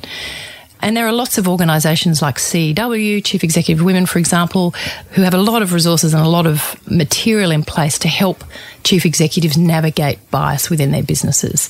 And 0.81 0.95
there 0.95 1.07
are 1.07 1.11
lots 1.11 1.37
of 1.37 1.47
organisations 1.47 2.21
like 2.21 2.35
CEW, 2.35 3.23
Chief 3.23 3.43
Executive 3.43 3.83
Women, 3.83 4.05
for 4.05 4.19
example, 4.19 4.71
who 5.11 5.21
have 5.21 5.33
a 5.33 5.39
lot 5.39 5.61
of 5.61 5.73
resources 5.73 6.13
and 6.13 6.23
a 6.23 6.29
lot 6.29 6.45
of 6.45 6.75
material 6.89 7.51
in 7.51 7.63
place 7.63 7.97
to 7.99 8.07
help 8.07 8.43
chief 8.83 9.05
executives 9.05 9.57
navigate 9.57 10.19
bias 10.31 10.69
within 10.69 10.91
their 10.91 11.01
businesses. 11.01 11.69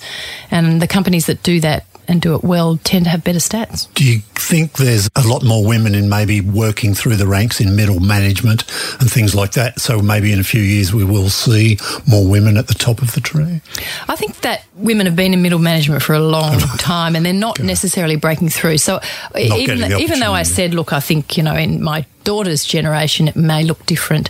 And 0.52 0.82
the 0.82 0.88
companies 0.88 1.28
that 1.28 1.44
do 1.44 1.60
that 1.62 1.86
and 2.08 2.22
do 2.22 2.36
it 2.36 2.44
well 2.44 2.78
tend 2.84 3.06
to 3.06 3.12
have 3.12 3.24
better 3.24 3.40
stats. 3.40 3.92
Do 3.94 4.04
you 4.04 4.20
think 4.36 4.74
there's 4.74 5.10
a 5.16 5.28
lot 5.28 5.44
more 5.44 5.66
women 5.66 5.96
in 5.96 6.10
maybe 6.10 6.42
working 6.42 6.94
through 6.94 7.16
the 7.16 7.28
ranks 7.28 7.60
in 7.60 7.76
middle 7.76 8.00
management 8.00 8.62
and 9.00 9.12
things 9.12 9.36
like 9.36 9.54
that? 9.54 9.80
So 9.80 10.02
maybe 10.02 10.32
in 10.32 10.40
a 10.40 10.44
few 10.44 10.62
years 10.62 10.94
we 10.94 11.04
will 11.04 11.30
see 11.30 11.78
more 12.08 12.28
women 12.28 12.58
at 12.58 12.68
the 12.68 12.74
top 12.74 13.02
of 13.02 13.14
the 13.14 13.22
tree? 13.22 13.62
I 14.08 14.16
think 14.16 14.42
that 14.42 14.66
women 14.76 15.06
have 15.06 15.16
been 15.16 15.34
in 15.34 15.42
middle 15.42 15.60
management 15.60 16.02
for 16.02 16.14
a 16.14 16.20
long 16.20 16.60
time 16.78 17.16
and 17.16 17.26
they're 17.26 17.34
not 17.34 17.60
okay. 17.60 17.68
necessarily 17.68 18.16
breaking 18.16 18.50
through. 18.50 18.78
So 18.78 19.00
not 19.34 19.60
even, 19.60 20.00
even 20.00 20.20
though 20.20 20.34
I 20.34 20.44
said, 20.44 20.74
look, 20.74 20.94
I 20.94 21.00
think, 21.00 21.38
you 21.38 21.44
know, 21.44 21.56
in 21.56 21.82
my 21.84 22.06
daughter's 22.24 22.66
generation 22.66 23.28
it 23.28 23.36
may 23.36 23.64
look 23.64 23.86
different, 23.86 24.30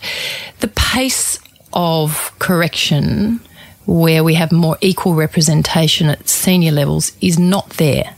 the 0.60 0.68
pace 0.70 1.40
of 1.74 2.34
correction 2.40 3.42
where 3.86 4.24
we 4.24 4.34
have 4.36 4.52
more 4.52 4.78
equal 4.82 5.16
representation 5.16 6.10
at 6.10 6.28
senior 6.28 6.72
levels 6.72 7.12
is 7.22 7.38
not 7.38 7.70
there. 7.72 8.16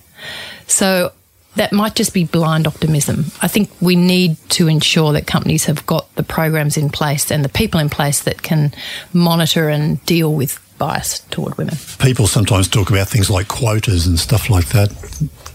So 0.67 1.12
that 1.55 1.74
might 1.74 1.95
just 1.95 2.13
be 2.13 2.24
blind 2.24 2.67
optimism. 2.67 3.25
I 3.41 3.47
think 3.47 3.69
we 3.81 3.95
need 3.95 4.38
to 4.50 4.67
ensure 4.67 5.12
that 5.13 5.27
companies 5.27 5.65
have 5.65 5.86
got 5.86 6.13
the 6.15 6.24
programs 6.24 6.77
in 6.77 6.89
place 6.89 7.31
and 7.31 7.43
the 7.43 7.50
people 7.50 7.79
in 7.79 7.89
place 7.89 8.21
that 8.21 8.43
can 8.43 8.74
monitor 9.13 9.69
and 9.69 10.03
deal 10.05 10.33
with 10.33 10.63
bias 10.77 11.19
toward 11.31 11.57
women. 11.57 11.75
People 12.00 12.27
sometimes 12.27 12.67
talk 12.67 12.89
about 12.89 13.07
things 13.07 13.29
like 13.29 13.47
quotas 13.47 14.05
and 14.05 14.19
stuff 14.19 14.50
like 14.50 14.67
that. 14.69 14.91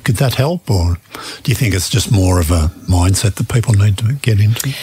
Could 0.03 0.17
that 0.17 0.35
help, 0.35 0.69
or 0.69 0.99
do 1.45 1.53
you 1.53 1.55
think 1.55 1.75
it's 1.75 1.89
just 1.89 2.11
more 2.11 2.41
of 2.41 2.51
a 2.51 2.73
mindset 2.89 3.37
that 3.37 3.49
people 3.49 3.75
need 3.75 3.99
to 3.99 4.15
get 4.15 4.41
into? 4.41 4.75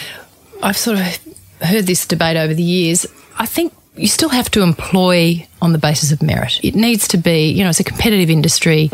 I've 0.63 0.77
sort 0.77 0.99
of 0.99 1.19
heard 1.61 1.85
this 1.85 2.05
debate 2.05 2.37
over 2.37 2.53
the 2.53 2.63
years. 2.63 3.05
I 3.37 3.45
think 3.45 3.73
you 3.95 4.07
still 4.07 4.29
have 4.29 4.49
to 4.51 4.61
employ 4.61 5.47
on 5.61 5.73
the 5.73 5.77
basis 5.77 6.11
of 6.11 6.21
merit. 6.21 6.59
It 6.63 6.75
needs 6.75 7.07
to 7.09 7.17
be, 7.17 7.51
you 7.51 7.63
know, 7.63 7.69
it's 7.69 7.79
a 7.79 7.83
competitive 7.83 8.29
industry 8.29 8.89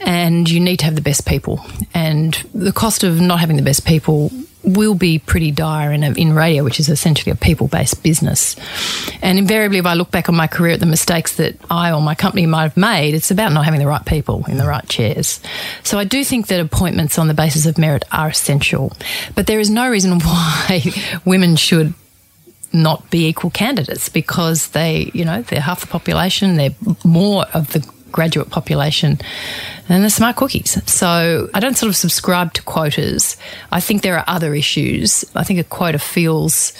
and 0.00 0.48
you 0.48 0.60
need 0.60 0.78
to 0.78 0.84
have 0.84 0.94
the 0.94 1.00
best 1.00 1.26
people. 1.26 1.64
And 1.94 2.34
the 2.54 2.72
cost 2.72 3.04
of 3.04 3.20
not 3.20 3.40
having 3.40 3.56
the 3.56 3.62
best 3.62 3.86
people 3.86 4.30
will 4.64 4.94
be 4.94 5.18
pretty 5.18 5.50
dire 5.50 5.92
in, 5.92 6.02
a, 6.02 6.12
in 6.12 6.32
radio, 6.32 6.64
which 6.64 6.80
is 6.80 6.88
essentially 6.88 7.32
a 7.32 7.36
people 7.36 7.68
based 7.68 8.02
business. 8.02 8.56
And 9.22 9.38
invariably, 9.38 9.78
if 9.78 9.86
I 9.86 9.94
look 9.94 10.10
back 10.10 10.28
on 10.28 10.34
my 10.34 10.46
career 10.46 10.74
at 10.74 10.80
the 10.80 10.86
mistakes 10.86 11.36
that 11.36 11.56
I 11.70 11.92
or 11.92 12.02
my 12.02 12.14
company 12.14 12.46
might 12.46 12.62
have 12.62 12.76
made, 12.76 13.14
it's 13.14 13.30
about 13.30 13.52
not 13.52 13.64
having 13.64 13.80
the 13.80 13.86
right 13.86 14.04
people 14.04 14.44
in 14.46 14.58
the 14.58 14.66
right 14.66 14.86
chairs. 14.88 15.40
So 15.84 15.98
I 15.98 16.04
do 16.04 16.24
think 16.24 16.48
that 16.48 16.60
appointments 16.60 17.18
on 17.18 17.28
the 17.28 17.34
basis 17.34 17.66
of 17.66 17.78
merit 17.78 18.04
are 18.12 18.28
essential. 18.28 18.92
But 19.34 19.46
there 19.46 19.60
is 19.60 19.70
no 19.70 19.88
reason 19.88 20.18
why 20.20 20.82
women 21.24 21.56
should 21.56 21.94
not 22.72 23.10
be 23.10 23.26
equal 23.26 23.50
candidates 23.50 24.08
because 24.08 24.68
they, 24.68 25.10
you 25.14 25.24
know, 25.24 25.42
they're 25.42 25.60
half 25.60 25.80
the 25.80 25.86
population, 25.86 26.56
they're 26.56 26.74
more 27.04 27.46
of 27.54 27.72
the 27.72 27.88
graduate 28.12 28.50
population 28.50 29.18
and 29.88 30.04
the 30.04 30.10
smart 30.10 30.36
cookies. 30.36 30.80
So 30.90 31.48
I 31.54 31.60
don't 31.60 31.76
sort 31.76 31.88
of 31.88 31.96
subscribe 31.96 32.54
to 32.54 32.62
quotas. 32.62 33.36
I 33.70 33.80
think 33.80 34.02
there 34.02 34.16
are 34.16 34.24
other 34.26 34.54
issues. 34.54 35.24
I 35.34 35.44
think 35.44 35.60
a 35.60 35.64
quota 35.64 35.98
feels 35.98 36.72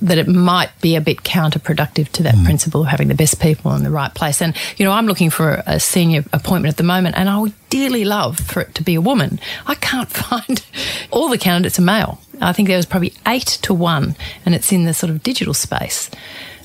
that 0.00 0.18
it 0.18 0.28
might 0.28 0.70
be 0.80 0.96
a 0.96 1.00
bit 1.00 1.18
counterproductive 1.18 2.08
to 2.10 2.22
that 2.22 2.34
mm. 2.34 2.44
principle 2.44 2.82
of 2.82 2.88
having 2.88 3.08
the 3.08 3.14
best 3.14 3.40
people 3.40 3.72
in 3.74 3.84
the 3.84 3.90
right 3.90 4.12
place. 4.14 4.42
And, 4.42 4.54
you 4.76 4.84
know, 4.84 4.92
I'm 4.92 5.06
looking 5.06 5.30
for 5.30 5.62
a 5.66 5.78
senior 5.80 6.24
appointment 6.32 6.72
at 6.72 6.76
the 6.76 6.82
moment 6.82 7.16
and 7.16 7.28
I 7.28 7.38
would 7.38 7.54
dearly 7.70 8.04
love 8.04 8.38
for 8.38 8.60
it 8.60 8.74
to 8.76 8.82
be 8.82 8.94
a 8.94 9.00
woman. 9.00 9.40
I 9.66 9.74
can't 9.76 10.10
find 10.10 10.64
all 11.10 11.28
the 11.28 11.38
candidates 11.38 11.78
are 11.78 11.82
male. 11.82 12.20
I 12.40 12.52
think 12.52 12.68
there 12.68 12.76
was 12.76 12.86
probably 12.86 13.14
eight 13.26 13.58
to 13.62 13.74
one 13.74 14.16
and 14.44 14.54
it's 14.54 14.72
in 14.72 14.84
the 14.84 14.94
sort 14.94 15.10
of 15.10 15.22
digital 15.22 15.54
space. 15.54 16.10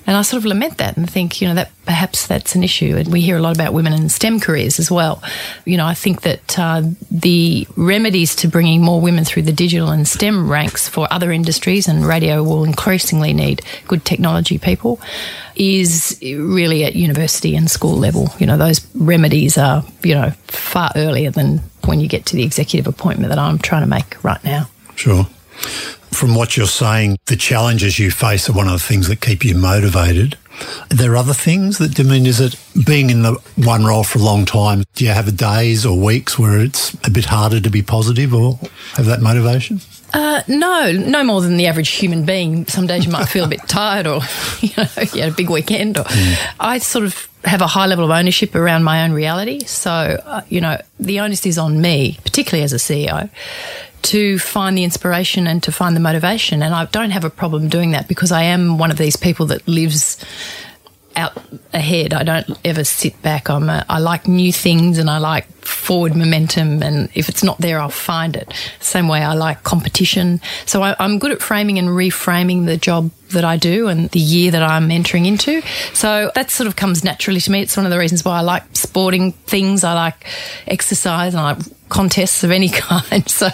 And 0.07 0.17
I 0.17 0.21
sort 0.23 0.39
of 0.39 0.45
lament 0.45 0.77
that 0.77 0.97
and 0.97 1.09
think, 1.09 1.39
you 1.39 1.47
know, 1.47 1.53
that 1.55 1.71
perhaps 1.85 2.25
that's 2.25 2.55
an 2.55 2.63
issue. 2.63 2.95
And 2.97 3.11
we 3.11 3.21
hear 3.21 3.37
a 3.37 3.41
lot 3.41 3.55
about 3.55 3.73
women 3.73 3.93
in 3.93 4.09
STEM 4.09 4.39
careers 4.39 4.79
as 4.79 4.89
well. 4.89 5.21
You 5.65 5.77
know, 5.77 5.85
I 5.85 5.93
think 5.93 6.21
that 6.21 6.57
uh, 6.57 6.83
the 7.11 7.67
remedies 7.75 8.35
to 8.37 8.47
bringing 8.47 8.81
more 8.81 9.01
women 9.01 9.23
through 9.23 9.43
the 9.43 9.51
digital 9.51 9.89
and 9.89 10.07
STEM 10.07 10.49
ranks 10.49 10.87
for 10.89 11.07
other 11.11 11.31
industries, 11.31 11.87
and 11.87 12.05
radio 12.05 12.43
will 12.43 12.63
increasingly 12.63 13.33
need 13.33 13.61
good 13.87 14.03
technology 14.03 14.57
people, 14.57 14.99
is 15.55 16.17
really 16.21 16.85
at 16.85 16.95
university 16.95 17.55
and 17.55 17.69
school 17.69 17.95
level. 17.95 18.29
You 18.39 18.47
know, 18.47 18.57
those 18.57 18.85
remedies 18.95 19.57
are, 19.57 19.83
you 20.03 20.15
know, 20.15 20.31
far 20.47 20.91
earlier 20.95 21.29
than 21.29 21.59
when 21.85 21.99
you 21.99 22.07
get 22.07 22.25
to 22.27 22.35
the 22.35 22.43
executive 22.43 22.87
appointment 22.87 23.29
that 23.29 23.39
I'm 23.39 23.59
trying 23.59 23.83
to 23.83 23.87
make 23.87 24.23
right 24.23 24.43
now. 24.43 24.69
Sure. 24.95 25.27
From 26.19 26.35
what 26.35 26.57
you're 26.57 26.67
saying, 26.67 27.17
the 27.27 27.37
challenges 27.37 27.97
you 27.97 28.11
face 28.11 28.49
are 28.49 28.51
one 28.51 28.67
of 28.67 28.73
the 28.73 28.79
things 28.79 29.07
that 29.07 29.21
keep 29.21 29.45
you 29.45 29.55
motivated. 29.55 30.37
Are 30.91 30.95
there 30.97 31.15
other 31.15 31.33
things 31.33 31.77
that, 31.77 31.97
I 31.97 32.03
mean, 32.03 32.25
is 32.25 32.41
it 32.41 32.57
being 32.85 33.09
in 33.09 33.21
the 33.21 33.35
one 33.55 33.85
role 33.85 34.03
for 34.03 34.19
a 34.19 34.21
long 34.21 34.43
time? 34.43 34.83
Do 34.95 35.05
you 35.05 35.11
have 35.11 35.37
days 35.37 35.85
or 35.85 35.97
weeks 35.97 36.37
where 36.37 36.59
it's 36.59 36.93
a 37.07 37.09
bit 37.09 37.23
harder 37.23 37.61
to 37.61 37.69
be 37.69 37.81
positive 37.81 38.33
or 38.33 38.59
have 38.95 39.05
that 39.05 39.21
motivation? 39.21 39.79
Uh, 40.13 40.41
no, 40.49 40.91
no 40.91 41.23
more 41.23 41.39
than 41.39 41.55
the 41.55 41.67
average 41.67 41.91
human 41.91 42.25
being. 42.25 42.65
Some 42.65 42.85
days 42.85 43.05
you 43.05 43.11
might 43.13 43.29
feel 43.29 43.45
a 43.45 43.47
bit 43.47 43.61
tired 43.69 44.05
or, 44.05 44.19
you 44.59 44.71
know, 44.75 44.87
you 45.13 45.21
had 45.21 45.31
a 45.31 45.35
big 45.35 45.49
weekend. 45.49 45.97
Or 45.97 46.03
mm. 46.03 46.53
I 46.59 46.79
sort 46.79 47.05
of 47.05 47.29
have 47.45 47.61
a 47.61 47.67
high 47.67 47.85
level 47.85 48.03
of 48.03 48.11
ownership 48.11 48.55
around 48.55 48.83
my 48.83 49.03
own 49.03 49.13
reality. 49.13 49.63
So, 49.63 49.91
uh, 49.91 50.41
you 50.49 50.59
know, 50.59 50.81
the 50.99 51.21
onus 51.21 51.45
is 51.45 51.57
on 51.57 51.79
me, 51.79 52.17
particularly 52.25 52.65
as 52.65 52.73
a 52.73 52.77
CEO, 52.77 53.29
to 54.03 54.39
find 54.39 54.77
the 54.77 54.83
inspiration 54.83 55.47
and 55.47 55.61
to 55.63 55.71
find 55.71 55.95
the 55.95 55.99
motivation. 55.99 56.61
And 56.63 56.73
I 56.73 56.85
don't 56.85 57.11
have 57.11 57.23
a 57.23 57.29
problem 57.29 57.69
doing 57.69 57.91
that 57.91 58.07
because 58.07 58.31
I 58.31 58.43
am 58.43 58.77
one 58.77 58.91
of 58.91 58.97
these 58.97 59.15
people 59.15 59.45
that 59.47 59.67
lives 59.67 60.23
out 61.15 61.37
ahead. 61.73 62.13
I 62.13 62.23
don't 62.23 62.57
ever 62.63 62.83
sit 62.83 63.21
back. 63.21 63.49
I'm 63.49 63.69
a, 63.69 63.85
I 63.89 63.99
like 63.99 64.27
new 64.27 64.53
things 64.53 64.97
and 64.97 65.09
I 65.09 65.17
like 65.17 65.47
forward 65.63 66.15
momentum. 66.15 66.81
And 66.81 67.09
if 67.13 67.29
it's 67.29 67.43
not 67.43 67.59
there, 67.59 67.79
I'll 67.79 67.89
find 67.89 68.35
it. 68.35 68.53
Same 68.79 69.07
way 69.07 69.21
I 69.21 69.33
like 69.33 69.63
competition. 69.63 70.39
So 70.65 70.81
I, 70.81 70.95
I'm 70.99 71.19
good 71.19 71.31
at 71.31 71.41
framing 71.41 71.77
and 71.77 71.89
reframing 71.89 72.65
the 72.65 72.77
job 72.77 73.11
that 73.31 73.43
I 73.43 73.57
do 73.57 73.87
and 73.87 74.09
the 74.11 74.19
year 74.19 74.51
that 74.51 74.63
I'm 74.63 74.89
entering 74.91 75.25
into. 75.25 75.61
So 75.93 76.31
that 76.35 76.49
sort 76.49 76.67
of 76.67 76.75
comes 76.75 77.03
naturally 77.03 77.41
to 77.41 77.51
me. 77.51 77.61
It's 77.61 77.77
one 77.77 77.85
of 77.85 77.91
the 77.91 77.99
reasons 77.99 78.23
why 78.23 78.37
I 78.37 78.41
like 78.41 78.63
sporting 78.73 79.33
things. 79.33 79.83
I 79.83 79.93
like 79.93 80.25
exercise 80.67 81.33
and 81.33 81.41
I 81.41 81.57
contests 81.89 82.43
of 82.43 82.51
any 82.51 82.69
kind. 82.89 83.27
So 83.29 83.49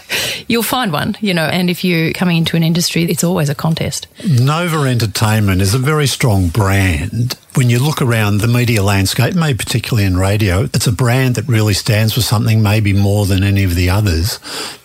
you'll 0.48 0.64
find 0.64 0.92
one, 0.92 1.18
you 1.22 1.34
know, 1.34 1.46
and 1.46 1.70
if 1.70 1.84
you're 1.84 2.14
coming 2.14 2.38
into 2.38 2.56
an 2.56 2.64
industry, 2.64 3.04
it's 3.04 3.24
always 3.24 3.50
a 3.50 3.56
contest. 3.56 4.08
Nova 4.28 4.78
Entertainment 4.88 5.62
is 5.62 5.74
a 5.74 5.80
very 5.80 6.08
strong 6.08 6.50
brand. 6.50 7.38
When 7.56 7.70
you 7.70 7.80
look 7.80 8.02
around 8.02 8.40
the 8.40 8.48
media 8.48 8.84
landscape, 8.84 9.34
maybe 9.34 9.58
particularly 9.58 10.06
in 10.06 10.18
radio, 10.18 10.64
it's 10.74 10.88
a 10.88 10.92
brand 10.92 11.36
that 11.36 11.48
really 11.48 11.74
stands 11.74 12.14
for 12.14 12.22
something 12.22 12.62
maybe 12.62 12.92
more 12.92 13.26
than 13.26 13.44
any 13.44 13.64
of 13.64 13.76
the 13.76 13.90
others. 13.90 14.40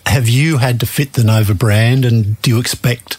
Have 0.05 0.29
you 0.29 0.57
had 0.57 0.79
to 0.79 0.85
fit 0.85 1.13
the 1.13 1.23
Nova 1.23 1.53
brand 1.53 2.05
and 2.05 2.41
do 2.41 2.51
you 2.51 2.59
expect 2.59 3.17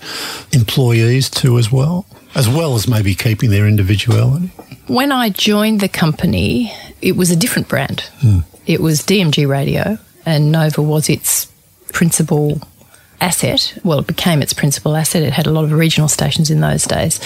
employees 0.53 1.29
to 1.31 1.59
as 1.59 1.71
well? 1.71 2.07
As 2.35 2.49
well 2.49 2.75
as 2.75 2.89
maybe 2.89 3.15
keeping 3.15 3.51
their 3.51 3.67
individuality? 3.67 4.47
When 4.87 5.13
I 5.13 5.29
joined 5.29 5.81
the 5.81 5.89
company, 5.89 6.73
it 7.03 7.15
was 7.15 7.31
a 7.31 7.37
different 7.37 7.69
brand. 7.69 8.01
Hmm. 8.21 8.39
It 8.67 8.81
was 8.81 9.03
DMG 9.03 9.47
Radio 9.47 9.99
and 10.27 10.53
Nova 10.53 10.83
was 10.83 11.09
its 11.09 11.47
principal 11.93 12.61
asset. 13.21 13.79
Well, 13.85 14.01
it 14.01 14.07
became 14.07 14.43
its 14.43 14.53
principal 14.53 14.97
asset. 14.97 15.23
It 15.23 15.33
had 15.33 15.47
a 15.47 15.53
lot 15.53 15.65
of 15.65 15.73
regional 15.73 16.09
stations 16.09 16.51
in 16.51 16.61
those 16.61 16.85
days. 16.85 17.21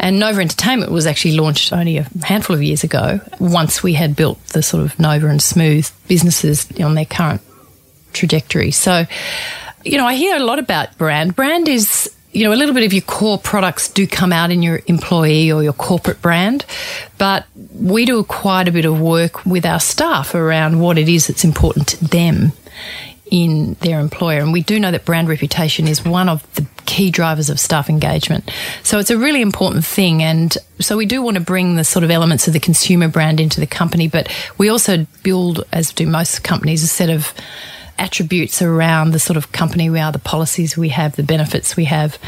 And 0.00 0.18
Nova 0.18 0.40
Entertainment 0.40 0.90
was 0.90 1.06
actually 1.06 1.36
launched 1.36 1.72
only 1.72 1.98
a 1.98 2.06
handful 2.24 2.56
of 2.56 2.62
years 2.62 2.82
ago, 2.82 3.20
once 3.38 3.82
we 3.82 3.94
had 3.94 4.16
built 4.16 4.44
the 4.48 4.62
sort 4.62 4.82
of 4.82 4.98
Nova 4.98 5.28
and 5.28 5.40
Smooth 5.40 5.88
businesses 6.08 6.66
on 6.80 6.94
their 6.94 7.04
current 7.04 7.40
trajectory. 8.12 8.72
So, 8.72 9.06
you 9.84 9.98
know, 9.98 10.06
I 10.06 10.14
hear 10.14 10.36
a 10.36 10.44
lot 10.44 10.58
about 10.58 10.98
brand. 10.98 11.36
Brand 11.36 11.68
is 11.68 12.15
you 12.36 12.44
know, 12.44 12.52
a 12.52 12.54
little 12.54 12.74
bit 12.74 12.84
of 12.84 12.92
your 12.92 13.02
core 13.02 13.38
products 13.38 13.88
do 13.88 14.06
come 14.06 14.30
out 14.30 14.50
in 14.50 14.62
your 14.62 14.82
employee 14.88 15.50
or 15.50 15.62
your 15.62 15.72
corporate 15.72 16.20
brand, 16.20 16.66
but 17.16 17.46
we 17.74 18.04
do 18.04 18.22
quite 18.24 18.68
a 18.68 18.72
bit 18.72 18.84
of 18.84 19.00
work 19.00 19.46
with 19.46 19.64
our 19.64 19.80
staff 19.80 20.34
around 20.34 20.78
what 20.78 20.98
it 20.98 21.08
is 21.08 21.28
that's 21.28 21.44
important 21.44 21.88
to 21.88 22.04
them 22.04 22.52
in 23.30 23.72
their 23.80 24.00
employer. 24.00 24.40
And 24.40 24.52
we 24.52 24.62
do 24.62 24.78
know 24.78 24.90
that 24.90 25.06
brand 25.06 25.30
reputation 25.30 25.88
is 25.88 26.04
one 26.04 26.28
of 26.28 26.42
the 26.56 26.66
key 26.84 27.10
drivers 27.10 27.48
of 27.48 27.58
staff 27.58 27.88
engagement. 27.88 28.50
So 28.82 28.98
it's 28.98 29.10
a 29.10 29.16
really 29.16 29.40
important 29.40 29.86
thing. 29.86 30.22
And 30.22 30.56
so 30.78 30.98
we 30.98 31.06
do 31.06 31.22
want 31.22 31.36
to 31.36 31.42
bring 31.42 31.76
the 31.76 31.84
sort 31.84 32.04
of 32.04 32.10
elements 32.10 32.46
of 32.46 32.52
the 32.52 32.60
consumer 32.60 33.08
brand 33.08 33.40
into 33.40 33.60
the 33.60 33.66
company, 33.66 34.08
but 34.08 34.30
we 34.58 34.68
also 34.68 35.06
build, 35.22 35.64
as 35.72 35.90
do 35.90 36.06
most 36.06 36.44
companies, 36.44 36.82
a 36.82 36.86
set 36.86 37.08
of 37.08 37.32
attributes 37.98 38.62
around 38.62 39.12
the 39.12 39.18
sort 39.18 39.36
of 39.36 39.52
company 39.52 39.90
we 39.90 39.98
are, 40.00 40.12
the 40.12 40.18
policies 40.18 40.76
we 40.76 40.90
have, 40.90 41.16
the 41.16 41.22
benefits 41.22 41.76
we 41.76 41.84
have, 41.84 42.18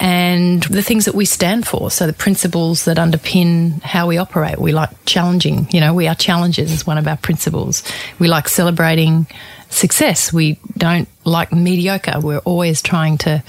and 0.00 0.62
the 0.64 0.82
things 0.82 1.06
that 1.06 1.14
we 1.14 1.24
stand 1.24 1.66
for. 1.66 1.90
So 1.90 2.06
the 2.06 2.12
principles 2.12 2.84
that 2.84 2.96
underpin 2.96 3.82
how 3.82 4.06
we 4.06 4.18
operate. 4.18 4.58
We 4.58 4.72
like 4.72 4.90
challenging, 5.04 5.68
you 5.70 5.80
know, 5.80 5.94
we 5.94 6.06
are 6.06 6.14
challengers 6.14 6.70
is 6.72 6.86
one 6.86 6.98
of 6.98 7.08
our 7.08 7.16
principles. 7.16 7.82
We 8.18 8.28
like 8.28 8.48
celebrating 8.48 9.26
success. 9.70 10.32
We 10.32 10.58
don't 10.76 11.08
like 11.24 11.52
mediocre. 11.52 12.20
We're 12.20 12.38
always 12.38 12.82
trying 12.82 13.18
to 13.18 13.42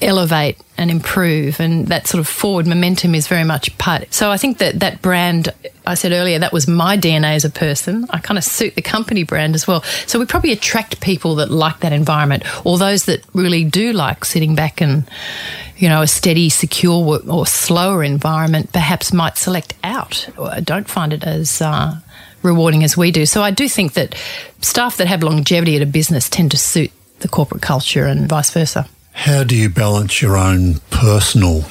elevate 0.00 0.58
and 0.76 0.90
improve 0.90 1.60
and 1.60 1.86
that 1.86 2.06
sort 2.06 2.20
of 2.20 2.28
forward 2.28 2.66
momentum 2.66 3.14
is 3.14 3.28
very 3.28 3.44
much 3.44 3.76
part 3.78 4.12
so 4.12 4.30
i 4.30 4.36
think 4.36 4.58
that 4.58 4.80
that 4.80 5.00
brand 5.00 5.48
i 5.86 5.94
said 5.94 6.12
earlier 6.12 6.38
that 6.38 6.52
was 6.52 6.66
my 6.66 6.96
dna 6.96 7.34
as 7.34 7.44
a 7.44 7.50
person. 7.50 8.06
I 8.10 8.18
kind 8.18 8.38
of 8.38 8.44
suit 8.44 8.74
the 8.74 8.82
company 8.82 9.24
brand 9.24 9.54
as 9.54 9.66
well. 9.66 9.82
So 10.06 10.18
we 10.18 10.26
probably 10.26 10.52
attract 10.52 11.00
people 11.00 11.36
that 11.36 11.50
like 11.50 11.80
that 11.80 11.92
environment 11.92 12.44
or 12.64 12.78
those 12.78 13.06
that 13.06 13.24
really 13.34 13.64
do 13.64 13.92
like 13.92 14.24
sitting 14.24 14.54
back 14.54 14.80
and 14.80 15.08
you 15.76 15.88
know 15.88 16.02
a 16.02 16.06
steady 16.06 16.48
secure 16.48 17.20
or 17.28 17.46
slower 17.46 18.02
environment 18.04 18.72
perhaps 18.72 19.12
might 19.12 19.36
select 19.36 19.74
out. 19.82 20.28
Or 20.36 20.60
don't 20.60 20.88
find 20.88 21.12
it 21.12 21.24
as 21.24 21.60
uh, 21.60 21.98
rewarding 22.42 22.84
as 22.84 22.96
we 22.96 23.10
do. 23.10 23.26
So 23.26 23.42
i 23.42 23.50
do 23.50 23.68
think 23.68 23.94
that 23.94 24.14
staff 24.60 24.96
that 24.98 25.06
have 25.06 25.22
longevity 25.22 25.76
at 25.76 25.82
a 25.82 25.86
business 25.86 26.28
tend 26.28 26.50
to 26.52 26.58
suit 26.58 26.90
the 27.20 27.28
corporate 27.28 27.62
culture 27.62 28.06
and 28.06 28.28
vice 28.28 28.50
versa. 28.50 28.86
How 29.12 29.44
do 29.44 29.56
you 29.56 29.68
balance 29.68 30.20
your 30.20 30.36
own 30.36 30.80
personal 30.90 31.64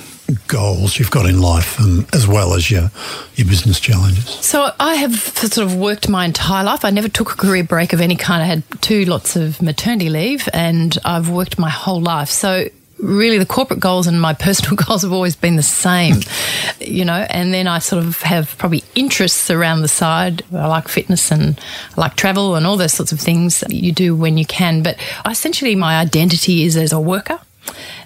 goals 0.48 0.98
you've 1.00 1.12
got 1.12 1.26
in 1.26 1.42
life 1.42 1.80
um, 1.80 2.06
as 2.14 2.28
well 2.28 2.54
as 2.54 2.70
your 2.70 2.92
your 3.36 3.48
business 3.48 3.80
challenges? 3.80 4.26
So 4.26 4.72
I 4.80 4.96
have 4.96 5.16
sort 5.16 5.58
of 5.58 5.76
worked 5.76 6.10
my 6.10 6.26
entire 6.26 6.64
life. 6.64 6.86
I 6.86 6.90
never 6.90 7.10
took 7.10 7.32
a 7.32 7.36
career 7.36 7.64
break 7.64 7.94
of 7.94 8.02
any 8.02 8.16
kind. 8.16 8.42
I 8.42 8.46
had 8.46 8.64
two 8.82 9.06
lots 9.06 9.36
of 9.36 9.62
maternity 9.62 10.10
leave 10.10 10.48
and 10.54 10.98
I've 11.06 11.30
worked 11.30 11.58
my 11.60 11.70
whole 11.70 12.02
life. 12.02 12.30
So 12.30 12.70
really 13.04 13.38
the 13.38 13.46
corporate 13.46 13.80
goals 13.80 14.08
and 14.08 14.20
my 14.20 14.34
personal 14.34 14.76
goals 14.88 15.02
have 15.02 15.12
always 15.12 15.36
been 15.36 15.56
the 15.56 15.64
same, 15.64 16.16
you 16.80 17.06
know, 17.06 17.26
and 17.30 17.54
then 17.54 17.68
I 17.68 17.80
sort 17.80 18.04
of 18.04 18.22
have 18.22 18.58
probably 18.58 18.84
interests 18.96 19.50
around 19.52 19.82
the 19.82 19.88
side. 19.88 20.44
I 20.54 20.68
like 20.68 20.88
fitness 20.88 21.32
and 21.32 21.60
I 21.98 22.02
like 22.02 22.16
travel 22.16 22.56
and 22.56 22.66
all 22.66 22.78
those 22.78 22.94
sorts 22.94 23.12
of 23.12 23.20
things 23.20 23.64
you 23.70 23.92
do 23.92 24.16
when 24.16 24.38
you 24.38 24.46
can. 24.46 24.84
But 24.84 24.98
essentially, 25.26 25.76
my 25.76 26.00
identity 26.00 26.64
is 26.64 26.78
as 26.78 26.92
a 26.92 27.00
worker. 27.00 27.40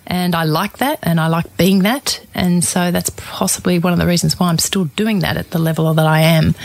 And 0.09 0.35
I 0.35 0.45
like 0.45 0.77
that 0.77 0.99
and 1.03 1.19
I 1.19 1.27
like 1.27 1.57
being 1.57 1.79
that. 1.79 2.25
And 2.33 2.63
so 2.63 2.91
that's 2.91 3.11
possibly 3.17 3.77
one 3.77 3.91
of 3.91 3.99
the 3.99 4.07
reasons 4.07 4.39
why 4.39 4.47
I'm 4.47 4.57
still 4.57 4.85
doing 4.85 5.19
that 5.19 5.35
at 5.35 5.51
the 5.51 5.59
level 5.59 5.93
that 5.93 6.07
I 6.07 6.21
am 6.21 6.55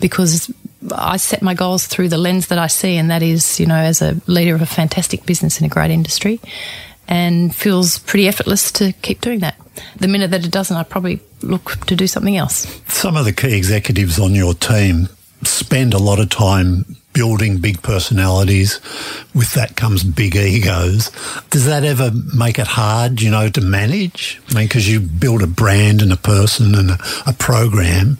because 0.00 0.48
I 0.92 1.16
set 1.16 1.42
my 1.42 1.54
goals 1.54 1.86
through 1.86 2.08
the 2.08 2.18
lens 2.18 2.48
that 2.48 2.58
I 2.58 2.66
see, 2.66 2.96
and 2.96 3.10
that 3.10 3.22
is, 3.22 3.58
you 3.58 3.66
know, 3.66 3.76
as 3.76 4.02
a 4.02 4.20
leader 4.26 4.54
of 4.54 4.62
a 4.62 4.66
fantastic 4.66 5.24
business 5.24 5.58
in 5.58 5.66
a 5.66 5.68
great 5.68 5.90
industry, 5.90 6.40
and 7.08 7.54
feels 7.54 7.98
pretty 7.98 8.28
effortless 8.28 8.70
to 8.72 8.92
keep 9.00 9.20
doing 9.20 9.40
that. 9.40 9.56
The 9.96 10.08
minute 10.08 10.30
that 10.30 10.44
it 10.44 10.50
doesn't, 10.50 10.76
I 10.76 10.82
probably 10.82 11.20
look 11.40 11.86
to 11.86 11.96
do 11.96 12.06
something 12.06 12.36
else. 12.36 12.80
Some 12.88 13.16
of 13.16 13.24
the 13.24 13.32
key 13.32 13.56
executives 13.56 14.18
on 14.18 14.34
your 14.34 14.54
team 14.54 15.08
spend 15.42 15.94
a 15.94 15.98
lot 15.98 16.20
of 16.20 16.28
time 16.28 16.96
building 17.14 17.58
big 17.58 17.80
personalities. 17.82 18.80
With 19.34 19.54
that 19.54 19.76
comes 19.76 20.04
big 20.04 20.36
egos. 20.36 21.10
Does 21.48 21.64
that 21.64 21.84
ever 21.84 22.10
make 22.36 22.58
it 22.58 22.66
hard, 22.66 23.22
you 23.22 23.30
know, 23.30 23.48
to 23.48 23.60
manage? 23.62 24.40
I 24.50 24.54
mean, 24.54 24.66
because 24.66 24.86
you 24.90 25.00
build 25.00 25.42
a 25.42 25.46
brand 25.46 26.02
and 26.02 26.12
a 26.12 26.16
person 26.16 26.74
and 26.74 26.90
a, 26.90 26.98
a, 27.26 27.32
program. 27.32 28.18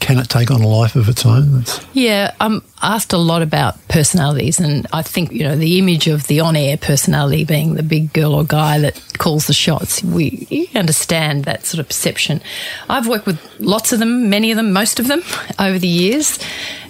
Can 0.00 0.18
it 0.18 0.28
take 0.28 0.50
on 0.50 0.60
a 0.60 0.66
life 0.66 0.96
of 0.96 1.08
its 1.08 1.24
own? 1.24 1.60
It's... 1.60 1.80
Yeah, 1.92 2.34
I'm 2.40 2.62
asked 2.82 3.12
a 3.12 3.18
lot 3.18 3.42
about 3.42 3.76
personalities, 3.88 4.60
and 4.60 4.86
I 4.92 5.02
think, 5.02 5.32
you 5.32 5.44
know, 5.44 5.56
the 5.56 5.78
image 5.78 6.06
of 6.06 6.26
the 6.26 6.40
on 6.40 6.56
air 6.56 6.76
personality 6.76 7.44
being 7.44 7.74
the 7.74 7.82
big 7.82 8.12
girl 8.12 8.34
or 8.34 8.44
guy 8.44 8.78
that 8.80 9.18
calls 9.18 9.46
the 9.46 9.52
shots, 9.52 10.02
we 10.02 10.70
understand 10.74 11.44
that 11.44 11.66
sort 11.66 11.80
of 11.80 11.88
perception. 11.88 12.40
I've 12.88 13.06
worked 13.06 13.26
with 13.26 13.40
lots 13.60 13.92
of 13.92 13.98
them, 13.98 14.30
many 14.30 14.50
of 14.50 14.56
them, 14.56 14.72
most 14.72 14.98
of 14.98 15.08
them 15.08 15.22
over 15.58 15.78
the 15.78 15.88
years. 15.88 16.38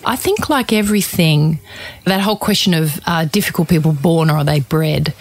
I 0.04 0.16
think, 0.16 0.48
like 0.48 0.72
everything, 0.72 1.60
that 2.04 2.20
whole 2.20 2.36
question 2.36 2.72
of 2.72 3.00
are 3.06 3.26
difficult 3.26 3.68
people 3.68 3.92
born 3.92 4.30
or 4.30 4.38
are 4.38 4.44
they 4.44 4.60
bred? 4.60 5.12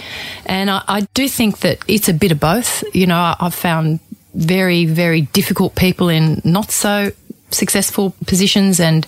And 0.45 0.69
I, 0.69 0.83
I 0.87 1.01
do 1.13 1.27
think 1.27 1.59
that 1.59 1.79
it's 1.87 2.07
a 2.07 2.13
bit 2.13 2.31
of 2.31 2.39
both. 2.39 2.83
You 2.95 3.07
know, 3.07 3.17
I, 3.17 3.35
I've 3.39 3.55
found 3.55 3.99
very, 4.33 4.85
very 4.85 5.21
difficult 5.21 5.75
people 5.75 6.07
in 6.09 6.41
not 6.45 6.71
so 6.71 7.11
successful 7.51 8.13
positions 8.25 8.79
and 8.79 9.05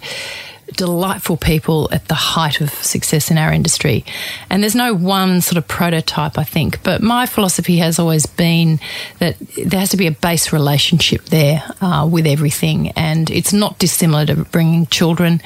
delightful 0.76 1.38
people 1.38 1.90
at 1.92 2.08
the 2.08 2.16
height 2.16 2.62
of 2.62 2.70
success 2.70 3.32
in 3.32 3.38
our 3.38 3.52
industry. 3.52 4.06
And 4.50 4.62
there's 4.62 4.76
no 4.76 4.94
one 4.94 5.42
sort 5.42 5.58
of 5.58 5.68
prototype, 5.68 6.38
I 6.38 6.44
think. 6.44 6.84
But 6.84 7.02
my 7.02 7.26
philosophy 7.26 7.78
has 7.78 8.00
always 8.00 8.26
been 8.26 8.80
that 9.20 9.38
there 9.40 9.80
has 9.80 9.90
to 9.90 9.98
be 9.98 10.08
a 10.08 10.12
base 10.12 10.54
relationship 10.54 11.26
there 11.26 11.64
uh, 11.82 12.08
with 12.12 12.26
everything. 12.26 12.90
And 12.92 13.30
it's 13.30 13.54
not 13.54 13.80
dissimilar 13.80 14.26
to 14.28 14.36
bringing 14.46 14.86
children. 14.88 15.42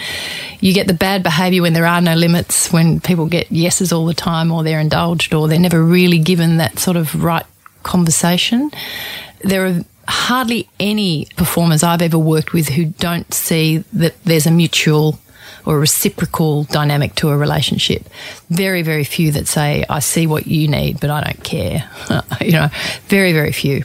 You 0.59 0.73
get 0.73 0.87
the 0.87 0.93
bad 0.93 1.23
behaviour 1.23 1.61
when 1.61 1.73
there 1.73 1.85
are 1.85 2.01
no 2.01 2.15
limits, 2.15 2.71
when 2.71 2.99
people 2.99 3.27
get 3.27 3.51
yeses 3.51 3.91
all 3.91 4.05
the 4.05 4.13
time, 4.13 4.51
or 4.51 4.63
they're 4.63 4.79
indulged, 4.79 5.33
or 5.33 5.47
they're 5.47 5.59
never 5.59 5.83
really 5.83 6.19
given 6.19 6.57
that 6.57 6.79
sort 6.79 6.97
of 6.97 7.23
right 7.23 7.45
conversation. 7.83 8.71
There 9.41 9.65
are 9.65 9.81
hardly 10.07 10.69
any 10.79 11.27
performers 11.35 11.83
I've 11.83 12.01
ever 12.01 12.17
worked 12.17 12.53
with 12.53 12.69
who 12.69 12.85
don't 12.85 13.33
see 13.33 13.79
that 13.93 14.21
there's 14.23 14.45
a 14.45 14.51
mutual 14.51 15.19
or 15.65 15.77
a 15.77 15.79
reciprocal 15.79 16.63
dynamic 16.65 17.15
to 17.15 17.29
a 17.29 17.37
relationship. 17.37 18.07
Very, 18.49 18.81
very 18.81 19.03
few 19.03 19.31
that 19.31 19.47
say, 19.47 19.83
I 19.89 19.99
see 19.99 20.27
what 20.27 20.47
you 20.47 20.67
need, 20.67 20.99
but 20.99 21.09
I 21.09 21.21
don't 21.21 21.43
care. 21.43 21.89
you 22.41 22.51
know, 22.51 22.69
very, 23.07 23.33
very 23.33 23.51
few. 23.51 23.83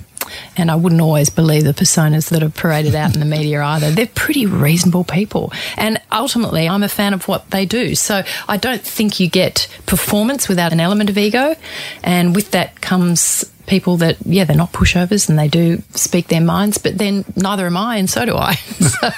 And 0.57 0.71
I 0.71 0.77
wouldn't 0.77 1.01
always 1.01 1.31
believe 1.31 1.65
the 1.65 1.73
personas 1.73 2.29
that 2.31 2.43
are 2.43 2.51
paraded 2.51 2.95
out 2.95 3.15
in 3.15 3.21
the 3.21 3.27
media 3.27 3.63
either. 3.65 3.91
They're 3.91 4.07
pretty 4.07 4.47
reasonable 4.47 5.05
people. 5.05 5.53
And 5.77 6.01
ultimately, 6.13 6.69
I'm 6.69 6.83
a 6.83 6.89
fan 6.89 7.15
of 7.15 7.27
what 7.27 7.51
they 7.51 7.67
do. 7.67 7.95
So 7.95 8.23
I 8.47 8.57
don't 8.57 8.83
think 8.83 9.19
you 9.19 9.29
get 9.29 9.67
performance 9.87 10.49
without 10.49 10.73
an 10.73 10.81
element 10.81 11.11
of 11.11 11.19
ego. 11.19 11.57
And 12.05 12.35
with 12.35 12.53
that 12.53 12.81
comes 12.81 13.51
people 13.71 13.97
that, 13.99 14.17
yeah, 14.27 14.45
they're 14.45 14.57
not 14.57 14.73
pushovers 14.73 15.29
and 15.31 15.39
they 15.39 15.49
do 15.49 15.81
speak 15.95 16.27
their 16.29 16.41
minds, 16.41 16.77
but 16.77 16.99
then 16.99 17.25
neither 17.37 17.65
am 17.65 17.77
I, 17.77 17.97
and 17.97 18.11
so 18.11 18.27
do 18.27 18.37
I. 18.37 18.55
so, 18.55 19.09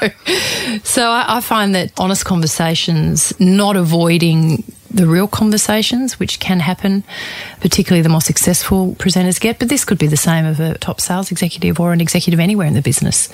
so 0.85 1.11
I, 1.11 1.38
I 1.38 1.40
find 1.40 1.74
that 1.74 1.92
honest 1.98 2.24
conversations, 2.24 3.33
not 3.40 3.77
avoiding 3.77 4.62
the 4.92 5.07
real 5.07 5.26
conversations, 5.26 6.18
which 6.18 6.38
can 6.38 6.61
happen, 6.61 7.05
particularly 7.61 8.02
the 8.02 8.09
more 8.09 8.20
successful 8.20 8.94
presenters 8.96 9.40
get. 9.40 9.59
But 9.59 9.68
this 9.68 9.85
could 9.85 9.98
be 9.98 10.07
the 10.07 10.16
same 10.16 10.44
of 10.44 10.61
a 10.61 10.78
top 10.78 11.00
sales 11.00 11.31
executive 11.31 11.81
or 11.81 11.92
an 11.92 12.00
executive 12.00 12.40
anywhere 12.40 12.66
in 12.66 12.74
the 12.74 12.83
business. 12.83 13.28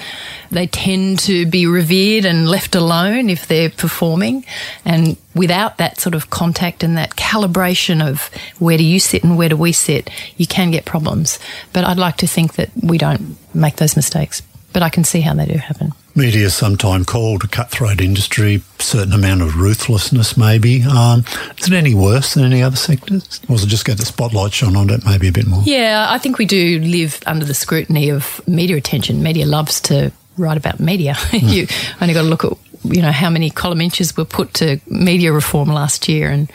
They 0.51 0.67
tend 0.67 1.19
to 1.21 1.47
be 1.47 1.67
revered 1.67 2.25
and 2.25 2.49
left 2.49 2.75
alone 2.75 3.29
if 3.29 3.47
they're 3.47 3.71
performing. 3.71 4.45
And 4.85 5.17
without 5.35 5.79
that 5.79 6.01
sort 6.01 6.15
of 6.15 6.31
contact 6.31 6.83
and 6.83 6.97
that 6.97 7.17
calibration 7.17 8.07
of 8.07 8.31
where 8.59 8.79
do 8.79 8.85
you 8.85 9.01
sit 9.01 9.25
and 9.25 9.37
where 9.37 9.49
do 9.49 9.57
we 9.57 9.73
sit, 9.73 10.11
you 10.37 10.47
can 10.47 10.71
get 10.71 10.85
problems. 10.85 11.39
But 11.73 11.85
I'd 11.85 11.99
like 11.99 12.17
to 12.19 12.27
think 12.27 12.55
that 12.55 12.71
we 12.83 12.99
don't 12.99 13.37
make 13.55 13.77
those 13.77 13.97
mistakes. 13.97 14.43
But 14.73 14.83
I 14.83 14.91
can 14.91 15.05
see 15.05 15.21
how 15.21 15.35
they 15.35 15.47
do 15.47 15.59
happen 15.59 15.93
media 16.19 16.47
is 16.47 16.55
sometimes 16.55 17.07
called 17.07 17.45
a 17.45 17.47
cutthroat 17.47 18.01
industry, 18.01 18.61
certain 18.81 19.13
amount 19.13 19.41
of 19.41 19.57
ruthlessness 19.57 20.37
maybe. 20.37 20.83
Um, 20.83 21.25
is 21.57 21.69
it 21.69 21.73
any 21.73 21.95
worse 21.95 22.35
than 22.35 22.45
any 22.45 22.63
other 22.63 22.77
sectors? 22.77 23.41
Or 23.45 23.55
does 23.55 23.65
it 23.65 23.69
just 23.69 23.87
get 23.87 23.99
the 23.99 24.05
spotlight 24.05 24.53
shone 24.53 24.77
on 24.77 24.91
it 24.91 25.07
maybe 25.07 25.29
a 25.29 25.33
bit 25.33 25.47
more? 25.47 25.63
Yeah, 25.65 26.07
I 26.11 26.19
think 26.19 26.37
we 26.37 26.45
do 26.45 26.81
live 26.81 27.21
under 27.25 27.45
the 27.45 27.55
scrutiny 27.55 28.11
of 28.11 28.47
media 28.49 28.77
attention. 28.77 29.23
Media 29.23 29.47
loves 29.47 29.81
to 29.83 30.11
write 30.37 30.59
about 30.59 30.81
media. 30.81 31.17
You 31.33 31.67
only 32.01 32.15
got 32.15 32.23
to 32.23 32.29
look 32.29 32.45
at 32.45 32.53
you 32.91 33.03
know 33.03 33.13
how 33.13 33.31
many 33.31 33.51
column 33.51 33.81
inches 33.81 34.17
were 34.17 34.25
put 34.25 34.55
to 34.55 34.81
media 34.87 35.33
reform 35.33 35.69
last 35.69 36.09
year 36.09 36.31
and 36.31 36.51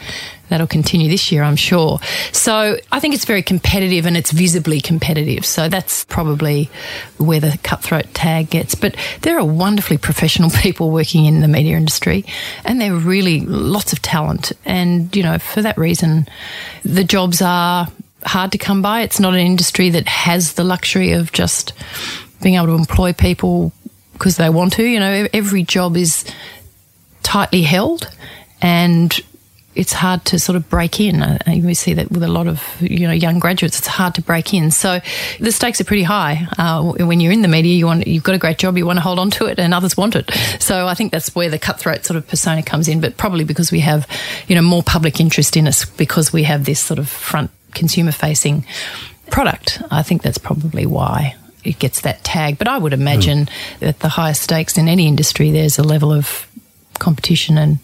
that'll 0.53 0.67
continue 0.67 1.09
this 1.09 1.31
year, 1.31 1.41
I'm 1.41 1.55
sure. 1.55 1.99
So 2.31 2.77
I 2.91 2.99
think 2.99 3.15
it's 3.15 3.25
very 3.25 3.41
competitive 3.41 4.05
and 4.05 4.15
it's 4.15 4.31
visibly 4.31 4.81
competitive. 4.81 5.45
So 5.47 5.67
that's 5.67 6.03
probably 6.05 6.69
where 7.17 7.39
the 7.39 7.57
cutthroat 7.63 8.13
tag 8.13 8.51
gets. 8.51 8.75
But 8.75 8.95
there 9.21 9.39
are 9.39 9.45
wonderfully 9.45 9.97
professional 9.97 10.49
people 10.61 10.91
working 10.91 11.25
in 11.25 11.41
the 11.41 11.47
media 11.47 11.75
industry 11.75 12.23
and 12.65 12.79
there 12.79 12.93
are 12.93 12.97
really 12.97 13.39
lots 13.41 13.93
of 13.93 14.01
talent. 14.03 14.51
And, 14.63 15.15
you 15.15 15.23
know, 15.23 15.39
for 15.39 15.63
that 15.63 15.77
reason, 15.77 16.27
the 16.83 17.03
jobs 17.03 17.41
are 17.41 17.87
hard 18.23 18.51
to 18.51 18.59
come 18.59 18.83
by. 18.83 19.01
It's 19.01 19.19
not 19.19 19.33
an 19.33 19.39
industry 19.39 19.89
that 19.89 20.07
has 20.07 20.53
the 20.53 20.63
luxury 20.63 21.13
of 21.13 21.31
just 21.31 21.73
being 22.43 22.55
able 22.55 22.67
to 22.67 22.73
employ 22.73 23.13
people 23.13 23.71
because 24.23 24.37
they 24.37 24.49
want 24.49 24.71
to. 24.71 24.85
You 24.85 25.01
know, 25.01 25.27
every 25.33 25.63
job 25.63 25.97
is 25.97 26.23
tightly 27.23 27.61
held 27.61 28.09
and 28.61 29.19
it's 29.75 29.91
hard 29.91 30.23
to 30.23 30.39
sort 30.39 30.55
of 30.55 30.69
break 30.69 31.01
in. 31.01 31.39
We 31.45 31.73
see 31.73 31.93
that 31.95 32.09
with 32.09 32.23
a 32.23 32.29
lot 32.29 32.47
of 32.47 32.63
you 32.79 33.05
know 33.05 33.11
young 33.11 33.39
graduates. 33.39 33.79
It's 33.79 33.87
hard 33.87 34.15
to 34.15 34.21
break 34.21 34.53
in. 34.53 34.71
So 34.71 35.01
the 35.41 35.51
stakes 35.51 35.81
are 35.81 35.83
pretty 35.83 36.03
high. 36.03 36.47
Uh, 36.57 36.93
when 37.05 37.19
you're 37.19 37.33
in 37.33 37.41
the 37.41 37.49
media, 37.49 37.75
you 37.75 37.85
want 37.85 38.07
you've 38.07 38.23
got 38.23 38.33
a 38.33 38.37
great 38.37 38.59
job, 38.59 38.77
you 38.77 38.85
want 38.85 38.95
to 38.95 39.01
hold 39.01 39.19
on 39.19 39.29
to 39.31 39.45
it, 39.47 39.59
and 39.59 39.73
others 39.73 39.97
want 39.97 40.15
it. 40.15 40.31
So 40.59 40.87
I 40.87 40.93
think 40.93 41.11
that's 41.11 41.35
where 41.35 41.49
the 41.49 41.59
cutthroat 41.59 42.05
sort 42.05 42.15
of 42.15 42.25
persona 42.25 42.63
comes 42.63 42.87
in. 42.87 43.01
But 43.01 43.17
probably 43.17 43.43
because 43.43 43.73
we 43.73 43.81
have 43.81 44.07
you 44.47 44.55
know 44.55 44.61
more 44.61 44.83
public 44.83 45.19
interest 45.19 45.57
in 45.57 45.67
us 45.67 45.83
because 45.83 46.31
we 46.31 46.43
have 46.43 46.63
this 46.63 46.79
sort 46.79 46.97
of 46.97 47.09
front 47.09 47.51
consumer 47.73 48.13
facing 48.13 48.65
product. 49.31 49.81
I 49.91 50.01
think 50.01 50.21
that's 50.21 50.37
probably 50.37 50.85
why 50.85 51.35
it 51.63 51.79
gets 51.79 52.01
that 52.01 52.23
tag. 52.23 52.57
But 52.57 52.67
I 52.67 52.77
would 52.77 52.93
imagine 52.93 53.45
mm. 53.79 53.87
at 53.87 53.99
the 53.99 54.09
highest 54.09 54.43
stakes 54.43 54.77
in 54.77 54.87
any 54.87 55.07
industry, 55.07 55.51
there's 55.51 55.77
a 55.77 55.83
level 55.83 56.11
of 56.11 56.47
competition 56.99 57.57
and 57.57 57.79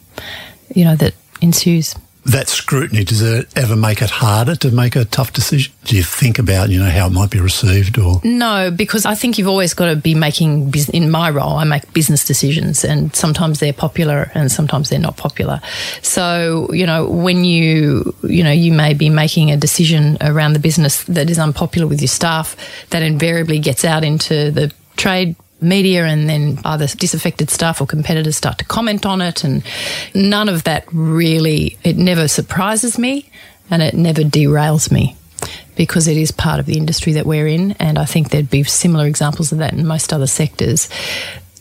you 0.74 0.86
know 0.86 0.96
that 0.96 1.14
ensues. 1.42 1.96
That 2.30 2.48
scrutiny, 2.48 3.04
does 3.04 3.22
it 3.22 3.48
ever 3.58 3.76
make 3.76 4.04
it 4.04 4.12
harder 4.12 4.56
to 4.58 4.70
make 4.70 4.96
a 4.96 5.04
tough 5.06 5.34
decision? 5.34 5.74
Do 5.86 5.96
you 5.96 6.04
think 6.04 6.38
about, 6.38 6.70
you 6.70 6.78
know, 6.78 6.90
how 6.90 7.08
it 7.08 7.10
might 7.12 7.32
be 7.32 7.40
received 7.40 7.98
or? 7.98 8.22
No, 8.24 8.70
because 8.70 9.06
I 9.06 9.16
think 9.16 9.38
you've 9.38 9.48
always 9.48 9.74
got 9.74 9.88
to 9.88 9.96
be 9.96 10.14
making, 10.14 10.72
in 10.94 11.10
my 11.10 11.32
role, 11.32 11.54
I 11.54 11.64
make 11.64 11.92
business 11.92 12.24
decisions 12.26 12.86
and 12.86 13.16
sometimes 13.16 13.60
they're 13.60 13.74
popular 13.74 14.32
and 14.36 14.52
sometimes 14.52 14.90
they're 14.90 15.00
not 15.00 15.18
popular. 15.18 15.60
So, 16.04 16.72
you 16.72 16.86
know, 16.86 17.10
when 17.10 17.46
you, 17.46 18.14
you 18.22 18.44
know, 18.44 18.52
you 18.52 18.74
may 18.74 18.94
be 18.94 19.10
making 19.10 19.50
a 19.50 19.58
decision 19.58 20.18
around 20.22 20.54
the 20.54 20.60
business 20.60 21.04
that 21.06 21.32
is 21.32 21.40
unpopular 21.40 21.88
with 21.88 22.00
your 22.00 22.10
staff, 22.10 22.56
that 22.92 23.02
invariably 23.02 23.58
gets 23.58 23.84
out 23.84 24.04
into 24.04 24.52
the 24.52 24.72
trade 24.98 25.36
media 25.62 26.06
and 26.06 26.30
then 26.30 26.60
either 26.66 26.88
disaffected 26.88 27.50
staff 27.50 27.82
or 27.82 27.88
competitors 27.88 28.38
start 28.38 28.58
to 28.58 28.66
comment 28.66 29.06
on 29.06 29.22
it 29.22 29.44
and 29.44 29.64
none 30.14 30.48
of 30.48 30.64
that 30.64 30.86
really 30.92 31.78
it 31.84 31.98
never 31.98 32.28
surprises 32.28 32.98
me 32.98 33.30
and 33.70 33.82
it 33.82 33.94
never 33.94 34.22
derails 34.22 34.92
me 34.92 35.16
because 35.76 36.08
it 36.08 36.18
is 36.18 36.32
part 36.32 36.60
of 36.60 36.66
the 36.66 36.78
industry 36.78 37.14
that 37.14 37.26
we're 37.26 37.48
in 37.48 37.72
and 37.74 37.98
I 37.98 38.06
think 38.06 38.30
there'd 38.30 38.50
be 38.50 38.64
similar 38.64 39.06
examples 39.06 39.52
of 39.52 39.58
that 39.60 39.74
in 39.74 39.86
most 39.86 40.14
other 40.14 40.28
sectors. 40.28 40.90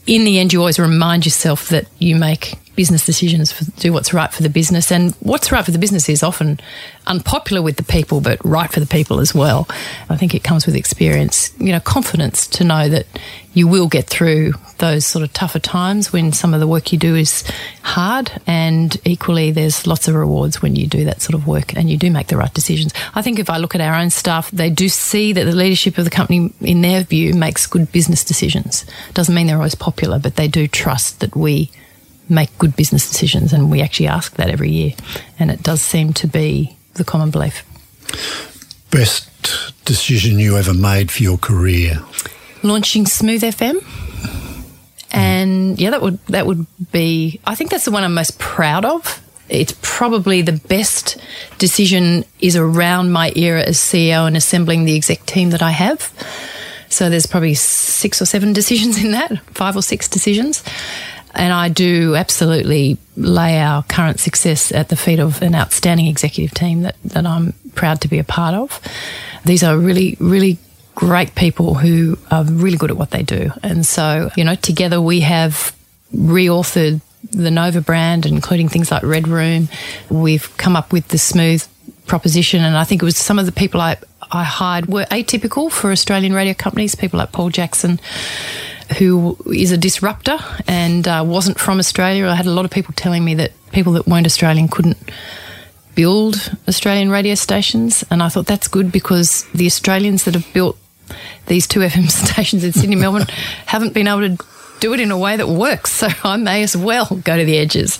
In 0.06 0.24
the 0.24 0.38
end 0.38 0.52
you 0.52 0.60
always 0.60 0.78
remind 0.78 1.24
yourself 1.24 1.68
that 1.68 1.86
you 1.98 2.16
make 2.16 2.58
business 2.78 3.04
decisions, 3.04 3.50
for, 3.50 3.64
do 3.80 3.92
what's 3.92 4.14
right 4.14 4.32
for 4.32 4.44
the 4.44 4.48
business. 4.48 4.92
And 4.92 5.12
what's 5.16 5.50
right 5.50 5.64
for 5.64 5.72
the 5.72 5.80
business 5.80 6.08
is 6.08 6.22
often 6.22 6.60
unpopular 7.08 7.60
with 7.60 7.76
the 7.76 7.82
people, 7.82 8.20
but 8.20 8.38
right 8.44 8.70
for 8.70 8.78
the 8.78 8.86
people 8.86 9.18
as 9.18 9.34
well. 9.34 9.66
I 10.08 10.16
think 10.16 10.32
it 10.32 10.44
comes 10.44 10.64
with 10.64 10.76
experience, 10.76 11.52
you 11.58 11.72
know, 11.72 11.80
confidence 11.80 12.46
to 12.46 12.62
know 12.62 12.88
that 12.88 13.06
you 13.52 13.66
will 13.66 13.88
get 13.88 14.06
through 14.06 14.52
those 14.78 15.04
sort 15.04 15.24
of 15.24 15.32
tougher 15.32 15.58
times 15.58 16.12
when 16.12 16.30
some 16.32 16.54
of 16.54 16.60
the 16.60 16.68
work 16.68 16.92
you 16.92 16.98
do 16.98 17.16
is 17.16 17.42
hard. 17.82 18.30
And 18.46 18.96
equally, 19.04 19.50
there's 19.50 19.84
lots 19.84 20.06
of 20.06 20.14
rewards 20.14 20.62
when 20.62 20.76
you 20.76 20.86
do 20.86 21.04
that 21.06 21.20
sort 21.20 21.34
of 21.34 21.48
work 21.48 21.76
and 21.76 21.90
you 21.90 21.96
do 21.96 22.12
make 22.12 22.28
the 22.28 22.36
right 22.36 22.54
decisions. 22.54 22.92
I 23.16 23.22
think 23.22 23.40
if 23.40 23.50
I 23.50 23.56
look 23.56 23.74
at 23.74 23.80
our 23.80 23.94
own 23.94 24.10
staff, 24.10 24.52
they 24.52 24.70
do 24.70 24.88
see 24.88 25.32
that 25.32 25.46
the 25.46 25.56
leadership 25.56 25.98
of 25.98 26.04
the 26.04 26.10
company, 26.10 26.52
in 26.60 26.82
their 26.82 27.02
view, 27.02 27.34
makes 27.34 27.66
good 27.66 27.90
business 27.90 28.22
decisions. 28.22 28.86
Doesn't 29.14 29.34
mean 29.34 29.48
they're 29.48 29.56
always 29.56 29.74
popular, 29.74 30.20
but 30.20 30.36
they 30.36 30.46
do 30.46 30.68
trust 30.68 31.18
that 31.18 31.34
we 31.34 31.72
make 32.28 32.56
good 32.58 32.76
business 32.76 33.10
decisions, 33.10 33.52
and 33.52 33.70
we 33.70 33.82
actually 33.82 34.08
ask 34.08 34.34
that 34.36 34.50
every 34.50 34.70
year. 34.70 34.92
And 35.38 35.50
it 35.50 35.62
does 35.62 35.82
seem 35.82 36.12
to 36.14 36.26
be 36.26 36.76
the 36.94 37.04
common 37.04 37.30
belief. 37.30 37.64
Best 38.90 39.30
decision 39.84 40.38
you 40.38 40.56
ever 40.56 40.74
made 40.74 41.10
for 41.10 41.22
your 41.22 41.38
career? 41.38 42.02
Launching 42.62 43.06
Smooth 43.06 43.42
FM. 43.42 43.84
And 45.10 45.80
yeah, 45.80 45.90
that 45.90 46.02
would 46.02 46.24
that 46.26 46.46
would 46.46 46.66
be. 46.92 47.40
I 47.46 47.54
think 47.54 47.70
that's 47.70 47.84
the 47.84 47.90
one 47.90 48.04
I'm 48.04 48.14
most 48.14 48.38
proud 48.38 48.84
of. 48.84 49.22
It's 49.48 49.74
probably 49.80 50.42
the 50.42 50.52
best 50.52 51.16
decision 51.58 52.24
is 52.40 52.54
around 52.54 53.12
my 53.12 53.32
era 53.34 53.62
as 53.62 53.78
CEO 53.78 54.26
and 54.26 54.36
assembling 54.36 54.84
the 54.84 54.94
exec 54.94 55.24
team 55.24 55.50
that 55.50 55.62
I 55.62 55.70
have. 55.70 56.12
So 56.90 57.08
there's 57.08 57.26
probably 57.26 57.54
six 57.54 58.20
or 58.20 58.26
seven 58.26 58.52
decisions 58.52 59.02
in 59.02 59.12
that, 59.12 59.38
five 59.54 59.76
or 59.76 59.82
six 59.82 60.08
decisions. 60.08 60.62
And 61.34 61.52
I 61.52 61.68
do 61.68 62.14
absolutely 62.14 62.98
lay 63.16 63.60
our 63.60 63.82
current 63.84 64.20
success 64.20 64.72
at 64.72 64.88
the 64.88 64.96
feet 64.96 65.20
of 65.20 65.42
an 65.42 65.54
outstanding 65.54 66.06
executive 66.06 66.54
team 66.54 66.82
that, 66.82 66.96
that 67.04 67.26
I'm 67.26 67.52
proud 67.74 68.00
to 68.02 68.08
be 68.08 68.18
a 68.18 68.24
part 68.24 68.54
of. 68.54 68.80
These 69.44 69.62
are 69.62 69.78
really, 69.78 70.16
really 70.20 70.58
great 70.94 71.34
people 71.34 71.74
who 71.74 72.18
are 72.30 72.44
really 72.44 72.76
good 72.76 72.90
at 72.90 72.96
what 72.96 73.10
they 73.10 73.22
do. 73.22 73.52
And 73.62 73.86
so, 73.86 74.30
you 74.36 74.44
know, 74.44 74.54
together 74.56 75.00
we 75.00 75.20
have 75.20 75.74
reauthored 76.14 77.00
the 77.30 77.50
Nova 77.50 77.80
brand, 77.80 78.26
including 78.26 78.68
things 78.68 78.90
like 78.90 79.02
Red 79.02 79.28
Room. 79.28 79.68
We've 80.10 80.54
come 80.56 80.76
up 80.76 80.92
with 80.92 81.08
the 81.08 81.18
smooth 81.18 81.64
proposition, 82.06 82.64
and 82.64 82.76
I 82.76 82.84
think 82.84 83.02
it 83.02 83.04
was 83.04 83.16
some 83.16 83.38
of 83.38 83.46
the 83.46 83.52
people 83.52 83.80
I, 83.80 83.96
I 84.30 84.44
hired 84.44 84.86
were 84.86 85.04
atypical 85.04 85.70
for 85.70 85.92
Australian 85.92 86.32
radio 86.32 86.54
companies, 86.54 86.94
people 86.94 87.18
like 87.18 87.32
Paul 87.32 87.50
Jackson 87.50 88.00
who 88.96 89.36
is 89.52 89.72
a 89.72 89.76
disruptor 89.76 90.38
and 90.66 91.06
uh, 91.06 91.22
wasn't 91.26 91.58
from 91.58 91.78
Australia. 91.78 92.26
I 92.26 92.34
had 92.34 92.46
a 92.46 92.50
lot 92.50 92.64
of 92.64 92.70
people 92.70 92.94
telling 92.94 93.24
me 93.24 93.34
that 93.34 93.52
people 93.72 93.92
that 93.94 94.06
weren't 94.06 94.26
Australian 94.26 94.68
couldn't 94.68 94.98
build 95.94 96.52
Australian 96.68 97.10
radio 97.10 97.34
stations. 97.34 98.04
And 98.10 98.22
I 98.22 98.28
thought 98.28 98.46
that's 98.46 98.68
good 98.68 98.90
because 98.92 99.44
the 99.54 99.66
Australians 99.66 100.24
that 100.24 100.34
have 100.34 100.46
built 100.52 100.78
these 101.46 101.66
two 101.66 101.80
FM 101.80 102.10
stations 102.28 102.64
in 102.64 102.72
Sydney, 102.72 102.96
Melbourne, 102.96 103.26
haven't 103.66 103.94
been 103.94 104.08
able 104.08 104.36
to 104.36 104.44
do 104.80 104.92
it 104.94 105.00
in 105.00 105.10
a 105.10 105.18
way 105.18 105.36
that 105.36 105.48
works. 105.48 105.98
So 105.98 106.06
I 106.22 106.36
may 106.36 106.62
as 106.62 106.76
well 106.76 107.06
go 107.24 107.36
to 107.36 107.44
the 107.44 107.58
edges 107.58 107.98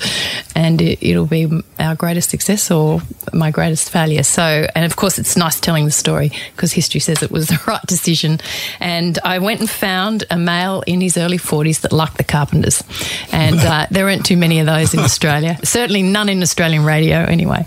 and 0.54 0.80
it, 0.80 1.00
will 1.02 1.26
be 1.26 1.50
our 1.80 1.96
greatest 1.96 2.30
success 2.30 2.70
or 2.70 3.00
my 3.32 3.50
greatest 3.50 3.90
failure. 3.90 4.22
So, 4.22 4.68
and 4.72 4.84
of 4.84 4.94
course, 4.94 5.18
it's 5.18 5.36
nice 5.36 5.58
telling 5.58 5.84
the 5.84 5.90
story 5.90 6.30
because 6.54 6.72
history 6.72 7.00
says 7.00 7.20
it 7.20 7.32
was 7.32 7.48
the 7.48 7.60
right 7.66 7.84
decision. 7.86 8.38
And 8.78 9.18
I 9.24 9.40
went 9.40 9.58
and 9.58 9.68
found 9.68 10.24
a 10.30 10.36
male 10.36 10.84
in 10.86 11.00
his 11.00 11.16
early 11.16 11.38
40s 11.38 11.80
that 11.80 11.92
liked 11.92 12.18
the 12.18 12.24
Carpenters. 12.24 12.84
And 13.32 13.58
uh, 13.58 13.86
there 13.90 14.04
weren't 14.04 14.24
too 14.24 14.36
many 14.36 14.60
of 14.60 14.66
those 14.66 14.94
in 14.94 15.00
Australia. 15.00 15.58
Certainly 15.64 16.04
none 16.04 16.28
in 16.28 16.40
Australian 16.40 16.84
radio, 16.84 17.18
anyway. 17.18 17.66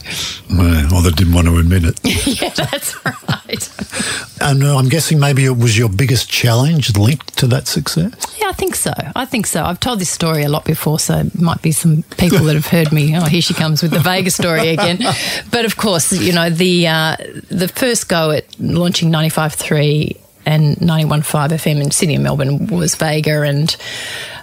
Well, 0.50 1.02
they 1.02 1.12
didn't 1.12 1.34
want 1.34 1.48
to 1.48 1.58
admit 1.58 1.84
it. 1.84 2.00
yeah, 2.42 2.50
that's 2.50 2.96
right. 3.06 4.42
and 4.42 4.64
uh, 4.64 4.78
I'm 4.78 4.88
guessing 4.88 5.20
maybe 5.20 5.44
it 5.44 5.58
was 5.58 5.78
your 5.78 5.90
biggest 5.90 6.30
challenge 6.30 6.98
linked 6.98 7.36
to 7.38 7.48
that 7.48 7.68
success? 7.68 8.14
Yeah, 8.40 8.50
I 8.50 8.54
think 8.54 8.76
so. 8.76 8.94
I 9.16 9.26
think 9.26 9.48
so. 9.48 9.64
I've 9.64 9.80
told 9.80 10.00
this 10.00 10.10
story 10.10 10.44
a 10.44 10.50
lot 10.50 10.66
before, 10.66 11.00
so 11.00 11.18
it 11.18 11.40
might 11.40 11.62
be 11.62 11.72
some 11.72 12.04
people 12.18 12.40
that 12.40 12.56
have 12.56 12.68
heard 12.68 12.92
me. 12.92 13.16
Oh, 13.18 13.26
here 13.26 13.42
she 13.42 13.54
comes 13.54 13.82
with 13.82 13.92
the 13.92 14.00
Vega 14.00 14.32
story 14.32 14.70
again. 14.70 15.00
But 15.52 15.66
of 15.66 15.78
course, 15.78 16.12
you 16.14 16.34
know 16.34 16.50
the 16.50 16.88
uh, 16.88 17.18
the 17.50 17.68
first 17.68 18.08
go 18.08 18.32
at 18.32 18.46
launching 18.60 19.12
95.3 19.12 20.18
and 20.46 20.76
91.5 20.78 21.50
FM 21.50 21.84
in 21.84 21.92
Sydney 21.92 22.16
and 22.16 22.24
Melbourne 22.24 22.68
was 22.68 22.96
Vega, 22.96 23.42
and 23.42 23.76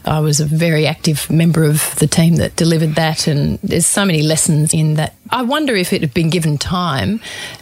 I 0.09 0.21
was 0.21 0.41
a 0.41 0.47
very 0.47 0.87
active 0.87 1.29
member 1.31 1.65
of 1.65 1.95
the 1.97 2.07
team 2.07 2.37
that 2.37 2.57
delivered 2.57 2.95
that. 2.95 3.27
And 3.27 3.59
there's 3.63 3.87
so 3.87 4.05
many 4.05 4.23
lessons 4.23 4.73
in 4.73 4.95
that. 4.95 5.15
I 5.31 5.43
wonder 5.43 5.77
if 5.77 5.93
it 5.93 6.01
had 6.01 6.15
been 6.15 6.31
given 6.31 6.57
time 6.57 7.21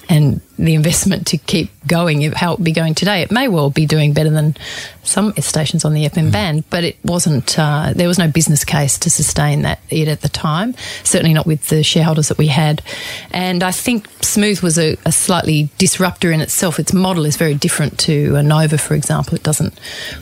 and 0.08 0.40
the 0.56 0.74
investment 0.74 1.26
to 1.28 1.36
keep 1.36 1.70
going, 1.86 2.22
how 2.32 2.52
it 2.52 2.58
would 2.60 2.64
be 2.64 2.72
going 2.72 2.94
today. 2.94 3.22
It 3.22 3.32
may 3.32 3.48
well 3.48 3.70
be 3.70 3.86
doing 3.86 4.12
better 4.12 4.30
than 4.30 4.56
some 5.02 5.32
stations 5.38 5.84
on 5.84 5.92
the 5.92 6.04
FM 6.04 6.28
mm. 6.28 6.32
band, 6.32 6.64
but 6.70 6.84
it 6.84 6.96
wasn't, 7.04 7.58
uh, 7.58 7.92
there 7.94 8.06
was 8.06 8.18
no 8.18 8.28
business 8.28 8.64
case 8.64 8.98
to 8.98 9.10
sustain 9.10 9.62
that 9.62 9.80
yet 9.90 10.06
at 10.06 10.20
the 10.20 10.28
time, 10.28 10.74
certainly 11.02 11.34
not 11.34 11.46
with 11.46 11.68
the 11.68 11.82
shareholders 11.82 12.28
that 12.28 12.38
we 12.38 12.46
had. 12.46 12.82
And 13.32 13.64
I 13.64 13.72
think 13.72 14.08
Smooth 14.22 14.62
was 14.62 14.78
a, 14.78 14.96
a 15.04 15.10
slightly 15.10 15.68
disruptor 15.78 16.30
in 16.30 16.40
itself. 16.40 16.78
Its 16.78 16.92
model 16.92 17.26
is 17.26 17.36
very 17.36 17.54
different 17.54 17.98
to 18.00 18.36
a 18.36 18.42
Nova, 18.42 18.78
for 18.78 18.94
example. 18.94 19.34
It 19.34 19.42
doesn't 19.42 19.78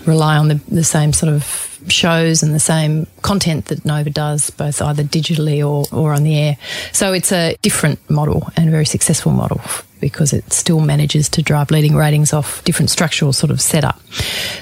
rely 0.07 0.39
on 0.39 0.49
the, 0.49 0.61
the 0.69 0.85
same 0.85 1.13
sort 1.13 1.33
of 1.33 1.74
shows 1.89 2.43
and 2.43 2.55
the 2.55 2.61
same 2.61 3.07
content 3.23 3.67
that 3.67 3.85
Nova 3.85 4.11
does, 4.11 4.51
both 4.51 4.81
either 4.83 5.03
digitally 5.03 5.59
or, 5.61 5.85
or 5.93 6.13
on 6.13 6.25
the 6.25 6.39
air. 6.39 6.57
So 6.93 7.13
it's 7.13 7.33
a 7.33 7.57
different 7.63 7.99
model 8.11 8.51
and 8.57 8.69
a 8.69 8.71
very 8.71 8.87
successful 8.87 9.33
model 9.33 9.61
because 10.05 10.35
it 10.35 10.53
still 10.53 10.81
manages 10.81 11.31
to 11.31 11.41
drive 11.41 11.71
leading 11.71 11.97
ratings 11.97 12.35
off 12.35 12.63
different 12.65 12.91
structural 12.91 13.33
sort 13.33 13.51
of 13.51 13.59
setup. 13.59 13.99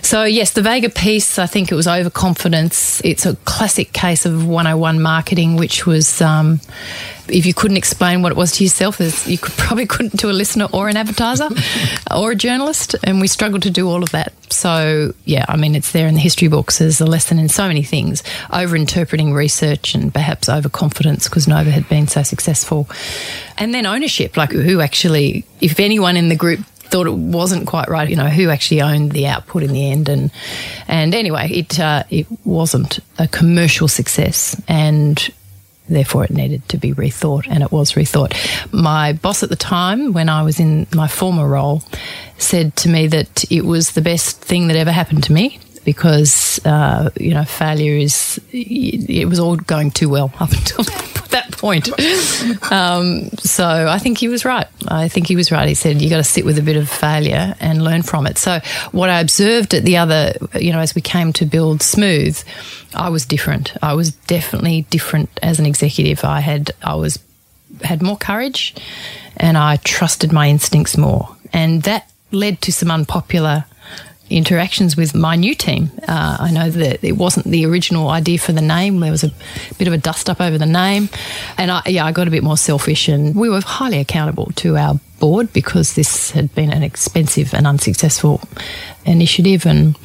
So 0.00 0.22
yes, 0.22 0.52
the 0.52 0.62
Vega 0.62 0.88
piece, 0.88 1.36
I 1.36 1.46
think 1.46 1.72
it 1.72 1.74
was 1.74 1.88
overconfidence. 1.88 3.00
It's 3.04 3.26
a 3.26 3.34
classic 3.44 3.92
case 3.92 4.24
of 4.24 4.46
101 4.46 5.02
marketing, 5.02 5.56
which 5.56 5.84
was 5.84 6.22
um, 6.22 6.60
if 7.28 7.46
you 7.46 7.54
couldn't 7.54 7.76
explain 7.76 8.22
what 8.22 8.32
it 8.32 8.38
was 8.38 8.52
to 8.52 8.64
yourself, 8.64 9.00
you 9.26 9.38
could, 9.38 9.52
probably 9.56 9.86
couldn't 9.86 10.18
to 10.18 10.30
a 10.30 10.32
listener 10.32 10.68
or 10.72 10.88
an 10.88 10.96
advertiser 10.96 11.48
or 12.16 12.32
a 12.32 12.36
journalist. 12.36 12.94
And 13.02 13.20
we 13.20 13.28
struggled 13.28 13.62
to 13.62 13.70
do 13.70 13.88
all 13.88 14.02
of 14.02 14.10
that. 14.10 14.32
So, 14.52 15.14
yeah, 15.24 15.46
I 15.48 15.56
mean, 15.56 15.74
it's 15.74 15.92
there 15.92 16.06
in 16.06 16.14
the 16.14 16.20
history 16.20 16.48
books 16.48 16.80
as 16.80 17.00
a 17.00 17.06
lesson 17.06 17.38
in 17.38 17.48
so 17.48 17.66
many 17.66 17.82
things 17.82 18.22
over 18.52 18.76
interpreting 18.76 19.32
research 19.32 19.94
and 19.94 20.12
perhaps 20.12 20.48
overconfidence 20.48 21.28
because 21.28 21.48
Nova 21.48 21.70
had 21.70 21.88
been 21.88 22.06
so 22.06 22.22
successful. 22.22 22.88
And 23.56 23.72
then 23.72 23.86
ownership, 23.86 24.36
like 24.36 24.52
who 24.52 24.80
actually, 24.80 25.31
if 25.60 25.80
anyone 25.80 26.16
in 26.16 26.28
the 26.28 26.36
group 26.36 26.60
thought 26.92 27.06
it 27.06 27.14
wasn't 27.14 27.66
quite 27.66 27.88
right. 27.88 28.08
You 28.08 28.16
know, 28.16 28.28
who 28.28 28.50
actually 28.50 28.82
owned 28.82 29.12
the 29.12 29.26
output 29.26 29.62
in 29.62 29.72
the 29.72 29.90
end, 29.90 30.08
and 30.08 30.30
and 30.86 31.14
anyway, 31.14 31.48
it 31.50 31.80
uh, 31.80 32.04
it 32.10 32.26
wasn't 32.44 33.00
a 33.18 33.26
commercial 33.26 33.88
success, 33.88 34.60
and 34.68 35.32
therefore 35.88 36.24
it 36.24 36.30
needed 36.30 36.68
to 36.68 36.76
be 36.76 36.92
rethought, 36.92 37.46
and 37.48 37.62
it 37.62 37.72
was 37.72 37.92
rethought. 37.92 38.32
My 38.72 39.14
boss 39.14 39.42
at 39.42 39.48
the 39.48 39.56
time, 39.56 40.12
when 40.12 40.28
I 40.28 40.42
was 40.42 40.60
in 40.60 40.86
my 40.94 41.08
former 41.08 41.48
role, 41.48 41.82
said 42.38 42.76
to 42.76 42.88
me 42.88 43.06
that 43.08 43.50
it 43.50 43.64
was 43.64 43.92
the 43.92 44.02
best 44.02 44.40
thing 44.40 44.68
that 44.68 44.76
ever 44.76 44.92
happened 44.92 45.24
to 45.24 45.32
me 45.32 45.58
because 45.84 46.60
uh, 46.64 47.10
you 47.18 47.34
know 47.34 47.44
failure 47.44 47.96
is 47.96 48.40
it 48.52 49.28
was 49.28 49.40
all 49.40 49.56
going 49.56 49.90
too 49.90 50.08
well 50.08 50.32
up 50.38 50.52
until 50.52 50.84
that 51.30 51.41
point. 51.62 51.88
Um, 52.72 53.28
so 53.38 53.66
I 53.88 53.98
think 53.98 54.18
he 54.18 54.28
was 54.28 54.44
right. 54.44 54.66
I 54.88 55.08
think 55.08 55.26
he 55.28 55.36
was 55.36 55.52
right. 55.52 55.68
He 55.68 55.74
said 55.74 56.02
you 56.02 56.10
got 56.10 56.16
to 56.16 56.24
sit 56.24 56.44
with 56.44 56.58
a 56.58 56.62
bit 56.62 56.76
of 56.76 56.88
failure 56.88 57.54
and 57.60 57.84
learn 57.84 58.02
from 58.02 58.26
it. 58.26 58.38
So 58.38 58.60
what 58.90 59.10
I 59.10 59.20
observed 59.20 59.74
at 59.74 59.84
the 59.84 59.96
other, 59.96 60.32
you 60.58 60.72
know, 60.72 60.80
as 60.80 60.94
we 60.94 61.02
came 61.02 61.32
to 61.34 61.44
build 61.44 61.82
Smooth, 61.82 62.42
I 62.94 63.08
was 63.10 63.24
different. 63.26 63.74
I 63.82 63.94
was 63.94 64.12
definitely 64.12 64.86
different 64.90 65.28
as 65.42 65.58
an 65.58 65.66
executive. 65.66 66.24
I 66.24 66.40
had 66.40 66.72
I 66.82 66.94
was 66.94 67.18
had 67.82 68.02
more 68.02 68.16
courage, 68.16 68.74
and 69.36 69.56
I 69.56 69.76
trusted 69.76 70.32
my 70.32 70.48
instincts 70.48 70.96
more, 70.96 71.28
and 71.52 71.82
that 71.82 72.10
led 72.30 72.60
to 72.62 72.72
some 72.72 72.90
unpopular 72.90 73.64
interactions 74.32 74.96
with 74.96 75.14
my 75.14 75.36
new 75.36 75.54
team. 75.54 75.90
Uh, 76.08 76.36
I 76.40 76.50
know 76.50 76.70
that 76.70 77.04
it 77.04 77.12
wasn't 77.12 77.46
the 77.46 77.64
original 77.66 78.08
idea 78.08 78.38
for 78.38 78.52
the 78.52 78.62
name. 78.62 79.00
There 79.00 79.10
was 79.10 79.24
a 79.24 79.32
bit 79.78 79.88
of 79.88 79.94
a 79.94 79.98
dust 79.98 80.28
up 80.28 80.40
over 80.40 80.58
the 80.58 80.66
name, 80.66 81.08
and 81.58 81.70
I, 81.70 81.82
yeah, 81.86 82.04
I 82.04 82.12
got 82.12 82.28
a 82.28 82.30
bit 82.30 82.42
more 82.42 82.56
selfish. 82.56 83.08
And 83.08 83.34
we 83.34 83.48
were 83.48 83.60
highly 83.60 83.98
accountable 83.98 84.46
to 84.56 84.76
our 84.76 84.98
board 85.18 85.52
because 85.52 85.94
this 85.94 86.32
had 86.32 86.52
been 86.54 86.72
an 86.72 86.82
expensive 86.82 87.54
and 87.54 87.66
unsuccessful 87.66 88.40
initiative, 89.04 89.66
and 89.66 89.96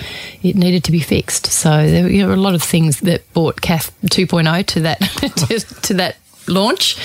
it 0.44 0.56
needed 0.56 0.84
to 0.86 0.92
be 0.92 1.00
fixed. 1.00 1.48
So 1.48 1.90
there 1.90 2.04
were 2.04 2.10
you 2.10 2.26
know, 2.26 2.34
a 2.34 2.36
lot 2.36 2.56
of 2.56 2.64
things 2.64 3.00
that 3.02 3.32
brought 3.34 3.62
CAF 3.62 3.92
2.0 4.06 4.66
to 4.68 4.80
that 4.82 5.00
to, 5.48 5.82
to 5.82 5.94
that 5.96 6.18
launch, 6.48 6.98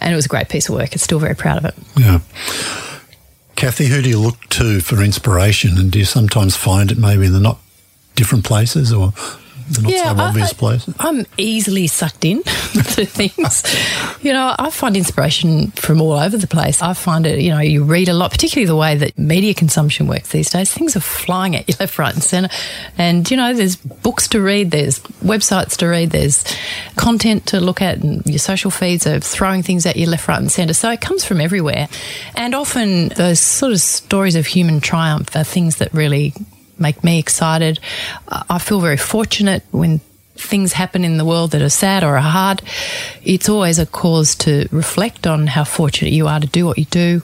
and 0.00 0.12
it 0.12 0.16
was 0.16 0.26
a 0.26 0.28
great 0.28 0.48
piece 0.48 0.68
of 0.68 0.74
work. 0.74 0.94
It's 0.94 1.02
still 1.02 1.18
very 1.18 1.34
proud 1.34 1.58
of 1.58 1.64
it. 1.64 1.74
Yeah. 1.98 2.20
Cathy, 3.60 3.88
who 3.88 4.00
do 4.00 4.08
you 4.08 4.18
look 4.18 4.40
to 4.48 4.80
for 4.80 5.02
inspiration, 5.02 5.76
and 5.76 5.92
do 5.92 5.98
you 5.98 6.06
sometimes 6.06 6.56
find 6.56 6.90
it 6.90 6.96
maybe 6.96 7.26
in 7.26 7.34
the 7.34 7.40
not 7.40 7.58
different 8.14 8.42
places 8.42 8.90
or 8.90 9.12
the 9.70 9.82
not 9.82 9.92
so 9.92 10.22
obvious 10.22 10.50
I, 10.50 10.54
places? 10.54 10.94
I'm 10.98 11.26
easily 11.36 11.86
sucked 11.86 12.24
in 12.24 12.42
to 12.44 13.06
things. 13.06 13.64
you 14.22 14.32
know, 14.32 14.54
I 14.58 14.70
find 14.70 14.96
inspiration 14.96 15.70
from 15.72 16.00
all 16.00 16.12
over 16.12 16.36
the 16.36 16.46
place. 16.46 16.82
I 16.82 16.92
find 16.94 17.26
it, 17.26 17.40
you 17.40 17.50
know, 17.50 17.60
you 17.60 17.84
read 17.84 18.08
a 18.08 18.12
lot, 18.12 18.30
particularly 18.30 18.66
the 18.66 18.76
way 18.76 18.96
that 18.96 19.18
media 19.18 19.54
consumption 19.54 20.06
works 20.06 20.30
these 20.30 20.50
days. 20.50 20.72
Things 20.72 20.96
are 20.96 21.00
flying 21.00 21.56
at 21.56 21.68
you 21.68 21.74
left, 21.80 21.98
right, 21.98 22.12
and 22.12 22.22
centre. 22.22 22.54
And, 22.98 23.30
you 23.30 23.36
know, 23.36 23.54
there's 23.54 23.76
books 23.76 24.28
to 24.28 24.40
read, 24.40 24.70
there's 24.70 24.98
websites 25.22 25.76
to 25.78 25.86
read, 25.86 26.10
there's 26.10 26.44
content 26.96 27.46
to 27.46 27.60
look 27.60 27.80
at, 27.80 27.98
and 27.98 28.24
your 28.26 28.38
social 28.38 28.70
feeds 28.70 29.06
are 29.06 29.20
throwing 29.20 29.62
things 29.62 29.86
at 29.86 29.96
you 29.96 30.06
left, 30.06 30.28
right, 30.28 30.40
and 30.40 30.50
centre. 30.50 30.74
So 30.74 30.90
it 30.90 31.00
comes 31.00 31.24
from 31.24 31.40
everywhere. 31.40 31.88
And 32.34 32.54
often 32.54 33.08
those 33.08 33.40
sort 33.40 33.72
of 33.72 33.80
stories 33.80 34.36
of 34.36 34.46
human 34.46 34.80
triumph 34.80 35.34
are 35.36 35.44
things 35.44 35.76
that 35.76 35.92
really 35.92 36.34
make 36.80 37.04
me 37.04 37.18
excited. 37.18 37.78
I 38.28 38.58
feel 38.58 38.80
very 38.80 38.96
fortunate 38.96 39.62
when 39.70 40.00
things 40.40 40.72
happen 40.72 41.04
in 41.04 41.18
the 41.18 41.24
world 41.24 41.50
that 41.52 41.62
are 41.62 41.68
sad 41.68 42.02
or 42.02 42.16
are 42.16 42.20
hard. 42.20 42.62
It's 43.22 43.48
always 43.48 43.78
a 43.78 43.86
cause 43.86 44.34
to 44.36 44.68
reflect 44.72 45.26
on 45.26 45.46
how 45.46 45.64
fortunate 45.64 46.12
you 46.12 46.26
are 46.26 46.40
to 46.40 46.46
do 46.46 46.66
what 46.66 46.78
you 46.78 46.86
do, 46.86 47.22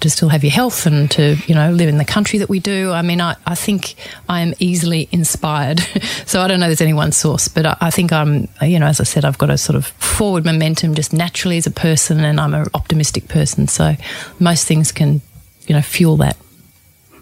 to 0.00 0.10
still 0.10 0.28
have 0.28 0.42
your 0.42 0.52
health 0.52 0.86
and 0.86 1.10
to, 1.12 1.36
you 1.46 1.54
know, 1.54 1.70
live 1.70 1.88
in 1.88 1.98
the 1.98 2.04
country 2.04 2.38
that 2.40 2.48
we 2.48 2.60
do. 2.60 2.90
I 2.92 3.02
mean, 3.02 3.20
I, 3.20 3.36
I 3.46 3.54
think 3.54 3.94
I 4.28 4.40
am 4.40 4.52
easily 4.58 5.08
inspired. 5.12 5.80
so 6.26 6.42
I 6.42 6.48
don't 6.48 6.60
know 6.60 6.66
there's 6.66 6.80
any 6.80 6.92
one 6.92 7.12
source, 7.12 7.48
but 7.48 7.66
I, 7.66 7.76
I 7.80 7.90
think 7.90 8.12
I'm, 8.12 8.48
you 8.62 8.78
know, 8.78 8.86
as 8.86 9.00
I 9.00 9.04
said, 9.04 9.24
I've 9.24 9.38
got 9.38 9.50
a 9.50 9.58
sort 9.58 9.76
of 9.76 9.86
forward 9.86 10.44
momentum 10.44 10.94
just 10.94 11.12
naturally 11.12 11.56
as 11.56 11.66
a 11.66 11.70
person 11.70 12.24
and 12.24 12.40
I'm 12.40 12.54
an 12.54 12.66
optimistic 12.74 13.28
person. 13.28 13.68
So 13.68 13.94
most 14.38 14.66
things 14.66 14.92
can, 14.92 15.22
you 15.66 15.74
know, 15.74 15.82
fuel 15.82 16.16
that 16.18 16.36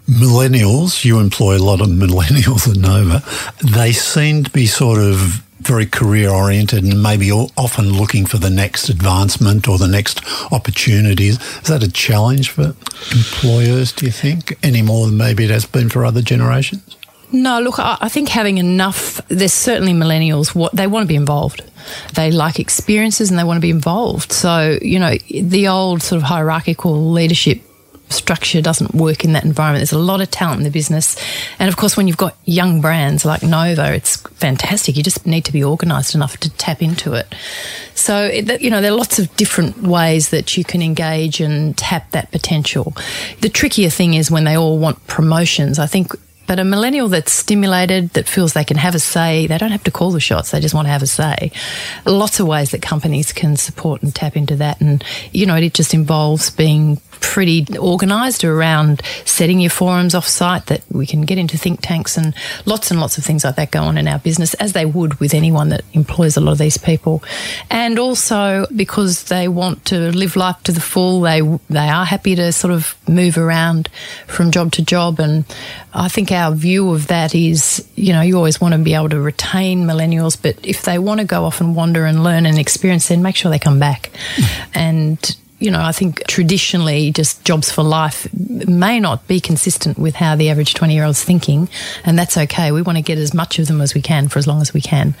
millennials, 0.07 1.03
you 1.03 1.19
employ 1.19 1.57
a 1.57 1.63
lot 1.63 1.81
of 1.81 1.87
millennials 2.05 2.69
at 2.69 2.77
Nova, 2.77 3.23
they 3.63 3.91
seem 3.91 4.43
to 4.43 4.51
be 4.51 4.65
sort 4.65 4.99
of 4.99 5.41
very 5.59 5.85
career 5.85 6.29
oriented 6.29 6.83
and 6.83 7.01
maybe 7.01 7.31
often 7.31 7.91
looking 7.93 8.25
for 8.25 8.37
the 8.37 8.49
next 8.49 8.87
advancement 8.87 9.67
or 9.67 9.77
the 9.77 9.87
next 9.87 10.21
opportunities. 10.51 11.41
Is 11.41 11.69
that 11.69 11.81
a 11.81 11.91
challenge 11.91 12.51
for 12.51 12.75
employers, 13.11 13.91
do 13.91 14.05
you 14.05 14.11
think, 14.11 14.57
any 14.61 14.83
more 14.83 15.07
than 15.07 15.17
maybe 15.17 15.43
it 15.43 15.49
has 15.49 15.65
been 15.65 15.89
for 15.89 16.05
other 16.05 16.21
generations? 16.21 16.97
No, 17.31 17.59
look, 17.59 17.79
I 17.79 18.07
think 18.07 18.29
having 18.29 18.59
enough, 18.59 19.19
there's 19.27 19.53
certainly 19.53 19.93
millennials, 19.93 20.53
what 20.53 20.73
they 20.75 20.87
want 20.87 21.03
to 21.03 21.07
be 21.07 21.15
involved. 21.15 21.63
They 22.13 22.31
like 22.31 22.59
experiences 22.59 23.29
and 23.29 23.39
they 23.39 23.43
want 23.43 23.57
to 23.57 23.61
be 23.61 23.71
involved. 23.71 24.31
So, 24.31 24.77
you 24.81 24.99
know, 24.99 25.15
the 25.29 25.67
old 25.67 26.03
sort 26.03 26.17
of 26.17 26.23
hierarchical 26.23 27.11
leadership 27.11 27.61
structure 28.15 28.61
doesn't 28.61 28.95
work 28.95 29.23
in 29.23 29.33
that 29.33 29.43
environment. 29.43 29.81
There's 29.81 29.91
a 29.91 29.99
lot 29.99 30.21
of 30.21 30.31
talent 30.31 30.59
in 30.59 30.63
the 30.63 30.71
business. 30.71 31.15
And 31.59 31.69
of 31.69 31.77
course, 31.77 31.95
when 31.95 32.07
you've 32.07 32.17
got 32.17 32.35
young 32.45 32.81
brands 32.81 33.25
like 33.25 33.43
Nova, 33.43 33.93
it's 33.93 34.17
fantastic. 34.17 34.97
You 34.97 35.03
just 35.03 35.25
need 35.25 35.45
to 35.45 35.51
be 35.51 35.63
organised 35.63 36.15
enough 36.15 36.37
to 36.37 36.49
tap 36.51 36.81
into 36.81 37.13
it. 37.13 37.33
So, 37.93 38.25
you 38.27 38.69
know, 38.69 38.81
there 38.81 38.91
are 38.91 38.97
lots 38.97 39.19
of 39.19 39.33
different 39.35 39.83
ways 39.83 40.29
that 40.29 40.57
you 40.57 40.63
can 40.63 40.81
engage 40.81 41.39
and 41.39 41.77
tap 41.77 42.11
that 42.11 42.31
potential. 42.31 42.93
The 43.41 43.49
trickier 43.49 43.89
thing 43.89 44.15
is 44.15 44.31
when 44.31 44.43
they 44.43 44.57
all 44.57 44.77
want 44.77 45.05
promotions. 45.07 45.79
I 45.79 45.87
think 45.87 46.11
but 46.47 46.59
a 46.59 46.63
millennial 46.63 47.07
that's 47.07 47.31
stimulated, 47.31 48.09
that 48.11 48.27
feels 48.27 48.53
they 48.53 48.63
can 48.63 48.77
have 48.77 48.95
a 48.95 48.99
say, 48.99 49.47
they 49.47 49.57
don't 49.57 49.71
have 49.71 49.83
to 49.85 49.91
call 49.91 50.11
the 50.11 50.19
shots, 50.19 50.51
they 50.51 50.59
just 50.59 50.73
want 50.75 50.85
to 50.85 50.91
have 50.91 51.03
a 51.03 51.07
say. 51.07 51.51
Lots 52.05 52.39
of 52.39 52.47
ways 52.47 52.71
that 52.71 52.81
companies 52.81 53.33
can 53.33 53.55
support 53.55 54.03
and 54.03 54.13
tap 54.13 54.35
into 54.35 54.55
that. 54.57 54.81
And, 54.81 55.03
you 55.31 55.45
know, 55.45 55.55
it 55.55 55.73
just 55.73 55.93
involves 55.93 56.49
being 56.49 57.01
pretty 57.21 57.65
organised 57.77 58.43
around 58.43 59.01
setting 59.25 59.59
your 59.59 59.69
forums 59.69 60.13
off 60.13 60.27
site 60.27 60.67
that 60.67 60.83
we 60.91 61.05
can 61.05 61.21
get 61.21 61.37
into 61.37 61.57
think 61.57 61.81
tanks 61.81 62.17
and 62.17 62.35
lots 62.65 62.91
and 62.91 62.99
lots 62.99 63.17
of 63.17 63.23
things 63.23 63.43
like 63.43 63.55
that 63.55 63.71
go 63.71 63.81
on 63.81 63.97
in 63.97 64.07
our 64.07 64.19
business, 64.19 64.53
as 64.55 64.73
they 64.73 64.85
would 64.85 65.19
with 65.19 65.33
anyone 65.33 65.69
that 65.69 65.83
employs 65.93 66.37
a 66.37 66.41
lot 66.41 66.51
of 66.51 66.57
these 66.57 66.77
people. 66.77 67.23
And 67.69 67.97
also 67.97 68.67
because 68.75 69.23
they 69.25 69.47
want 69.47 69.85
to 69.85 70.11
live 70.15 70.35
life 70.35 70.61
to 70.63 70.71
the 70.71 70.81
full, 70.81 71.21
they, 71.21 71.41
they 71.69 71.89
are 71.89 72.05
happy 72.05 72.35
to 72.35 72.51
sort 72.51 72.73
of 72.73 72.95
move 73.07 73.37
around 73.37 73.89
from 74.27 74.51
job 74.51 74.71
to 74.73 74.83
job. 74.83 75.19
And 75.19 75.45
I 75.93 76.09
think 76.09 76.31
our 76.35 76.53
view 76.53 76.91
of 76.91 77.07
that 77.07 77.33
is, 77.33 77.87
you 77.95 78.13
know, 78.13 78.21
you 78.21 78.35
always 78.35 78.61
want 78.61 78.73
to 78.73 78.77
be 78.77 78.93
able 78.93 79.09
to 79.09 79.19
retain 79.19 79.85
millennials, 79.85 80.39
but 80.39 80.63
if 80.65 80.83
they 80.83 80.99
want 80.99 81.19
to 81.21 81.25
go 81.25 81.45
off 81.45 81.61
and 81.61 81.75
wander 81.75 82.05
and 82.05 82.23
learn 82.23 82.45
and 82.45 82.59
experience, 82.59 83.07
then 83.07 83.23
make 83.23 83.35
sure 83.35 83.49
they 83.49 83.59
come 83.59 83.79
back. 83.79 84.11
and 84.73 85.35
you 85.59 85.71
know, 85.71 85.81
I 85.81 85.93
think 85.93 86.27
traditionally 86.27 87.11
just 87.11 87.45
jobs 87.45 87.71
for 87.71 87.81
life 87.81 88.27
may 88.33 88.99
not 88.99 89.25
be 89.27 89.39
consistent 89.39 89.97
with 89.97 90.15
how 90.15 90.35
the 90.35 90.49
average 90.49 90.73
20 90.73 90.93
year 90.93 91.05
old's 91.05 91.23
thinking, 91.23 91.69
and 92.03 92.19
that's 92.19 92.37
okay. 92.37 92.71
We 92.71 92.81
want 92.81 92.97
to 92.97 93.01
get 93.01 93.17
as 93.17 93.33
much 93.33 93.57
of 93.57 93.67
them 93.67 93.79
as 93.79 93.93
we 93.93 94.01
can 94.01 94.27
for 94.27 94.37
as 94.37 94.47
long 94.47 94.61
as 94.61 94.73
we 94.73 94.81
can. 94.81 95.15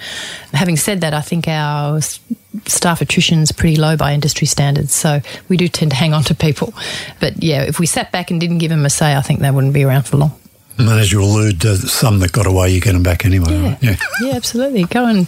Having 0.53 0.77
said 0.77 1.01
that, 1.01 1.13
I 1.13 1.21
think 1.21 1.47
our 1.47 2.01
staff 2.01 3.01
attrition 3.01 3.39
is 3.39 3.51
pretty 3.51 3.77
low 3.77 3.95
by 3.95 4.13
industry 4.13 4.45
standards, 4.45 4.93
so 4.93 5.21
we 5.47 5.55
do 5.55 5.67
tend 5.69 5.91
to 5.91 5.97
hang 5.97 6.13
on 6.13 6.23
to 6.23 6.35
people. 6.35 6.73
But 7.21 7.41
yeah, 7.41 7.63
if 7.63 7.79
we 7.79 7.85
sat 7.85 8.11
back 8.11 8.29
and 8.29 8.39
didn't 8.39 8.57
give 8.57 8.69
them 8.69 8.85
a 8.85 8.89
say, 8.89 9.15
I 9.15 9.21
think 9.21 9.39
they 9.39 9.51
wouldn't 9.51 9.73
be 9.73 9.83
around 9.83 10.03
for 10.03 10.17
long. 10.17 10.37
And 10.77 10.89
as 10.89 11.11
you 11.11 11.23
allude 11.23 11.61
to 11.61 11.77
some 11.77 12.19
that 12.19 12.31
got 12.31 12.45
away, 12.45 12.71
you 12.71 12.81
get 12.81 12.93
them 12.93 13.03
back 13.03 13.25
anyway, 13.25 13.51
yeah. 13.51 13.69
right? 13.69 13.83
Yeah. 13.83 13.95
yeah, 14.21 14.33
absolutely. 14.35 14.83
Go 14.83 15.05
and 15.05 15.27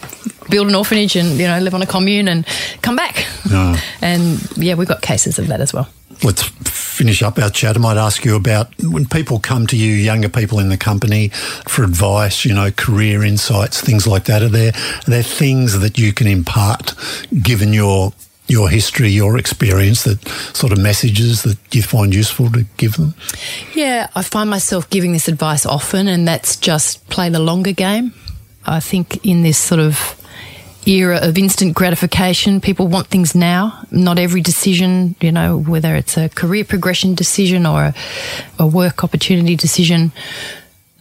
build 0.49 0.67
an 0.67 0.75
orphanage 0.75 1.15
and, 1.15 1.39
you 1.39 1.47
know, 1.47 1.59
live 1.59 1.73
on 1.73 1.81
a 1.81 1.85
commune 1.85 2.27
and 2.27 2.45
come 2.81 2.95
back. 2.95 3.25
Oh. 3.49 3.81
And 4.01 4.39
yeah, 4.57 4.75
we've 4.75 4.87
got 4.87 5.01
cases 5.01 5.39
of 5.39 5.47
that 5.47 5.61
as 5.61 5.73
well. 5.73 5.87
Let's 6.23 6.43
finish 6.43 7.21
up 7.21 7.37
our 7.37 7.49
chat. 7.49 7.75
I 7.75 7.79
might 7.79 7.97
ask 7.97 8.25
you 8.25 8.35
about 8.35 8.71
when 8.81 9.05
people 9.05 9.39
come 9.39 9.67
to 9.67 9.77
you, 9.77 9.93
younger 9.93 10.29
people 10.29 10.59
in 10.59 10.69
the 10.69 10.77
company, 10.77 11.29
for 11.67 11.83
advice, 11.83 12.43
you 12.43 12.53
know, 12.53 12.71
career 12.71 13.23
insights, 13.23 13.79
things 13.79 14.07
like 14.07 14.25
that. 14.25 14.41
Are 14.41 14.49
there, 14.49 14.73
are 14.73 15.09
there 15.09 15.23
things 15.23 15.79
that 15.79 15.97
you 15.97 16.11
can 16.11 16.27
impart 16.27 16.95
given 17.41 17.71
your 17.71 18.13
your 18.47 18.69
history, 18.69 19.09
your 19.09 19.37
experience, 19.37 20.03
that 20.03 20.25
sort 20.53 20.71
of 20.71 20.79
messages 20.79 21.43
that 21.43 21.57
you 21.71 21.83
find 21.83 22.13
useful 22.13 22.49
to 22.51 22.65
give 22.77 22.95
them? 22.95 23.13
Yeah, 23.75 24.07
I 24.15 24.23
find 24.23 24.49
myself 24.49 24.89
giving 24.89 25.13
this 25.13 25.27
advice 25.27 25.65
often, 25.65 26.07
and 26.07 26.27
that's 26.27 26.55
just 26.55 27.07
play 27.09 27.29
the 27.29 27.39
longer 27.39 27.73
game. 27.73 28.13
I 28.65 28.79
think 28.79 29.25
in 29.25 29.43
this 29.43 29.57
sort 29.57 29.79
of 29.79 30.15
era 30.87 31.17
of 31.21 31.37
instant 31.37 31.75
gratification, 31.75 32.61
people 32.61 32.87
want 32.87 33.07
things 33.07 33.35
now. 33.35 33.85
Not 33.91 34.17
every 34.19 34.41
decision, 34.41 35.15
you 35.19 35.31
know, 35.31 35.59
whether 35.59 35.95
it's 35.95 36.17
a 36.17 36.29
career 36.29 36.63
progression 36.63 37.15
decision 37.15 37.65
or 37.65 37.83
a, 37.83 37.95
a 38.59 38.67
work 38.67 39.03
opportunity 39.03 39.55
decision, 39.55 40.11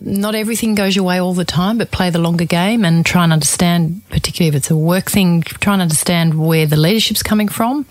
not 0.01 0.35
everything 0.35 0.75
goes 0.75 0.95
your 0.95 1.05
way 1.05 1.19
all 1.21 1.33
the 1.33 1.45
time, 1.45 1.79
but 1.79 1.91
play 1.91 2.11
the 2.11 2.19
longer 2.19 2.45
game 2.45 2.85
and 2.85 3.05
try 3.05 3.25
and 3.25 3.33
understand, 3.33 4.03
particularly 4.11 4.49
if 4.49 4.55
it's 4.55 4.71
a 4.71 4.77
work 4.77 5.11
thing, 5.11 5.43
try 5.43 5.73
and 5.73 5.83
understand 5.83 6.35
where 6.35 6.67
the 6.67 6.77
leadership's 6.77 7.23
coming 7.23 7.49
from. 7.49 7.87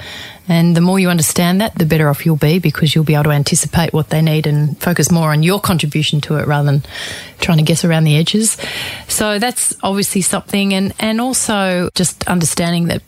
And 0.47 0.77
the 0.77 0.81
more 0.81 0.99
you 0.99 1.09
understand 1.09 1.59
that, 1.61 1.75
the 1.75 1.85
better 1.85 2.07
off 2.07 2.25
you'll 2.25 2.35
be 2.35 2.59
because 2.59 2.93
you'll 2.93 3.03
be 3.03 3.15
able 3.15 3.23
to 3.25 3.31
anticipate 3.31 3.93
what 3.93 4.09
they 4.09 4.21
need 4.21 4.45
and 4.45 4.79
focus 4.79 5.11
more 5.11 5.31
on 5.31 5.41
your 5.41 5.59
contribution 5.59 6.21
to 6.21 6.35
it 6.37 6.45
rather 6.45 6.71
than 6.71 6.83
trying 7.39 7.57
to 7.57 7.63
guess 7.63 7.83
around 7.83 8.03
the 8.03 8.15
edges. 8.15 8.57
So 9.07 9.39
that's 9.39 9.75
obviously 9.81 10.21
something. 10.21 10.73
And, 10.75 10.93
and 10.99 11.19
also 11.19 11.89
just 11.95 12.27
understanding 12.27 12.85
that 12.85 13.01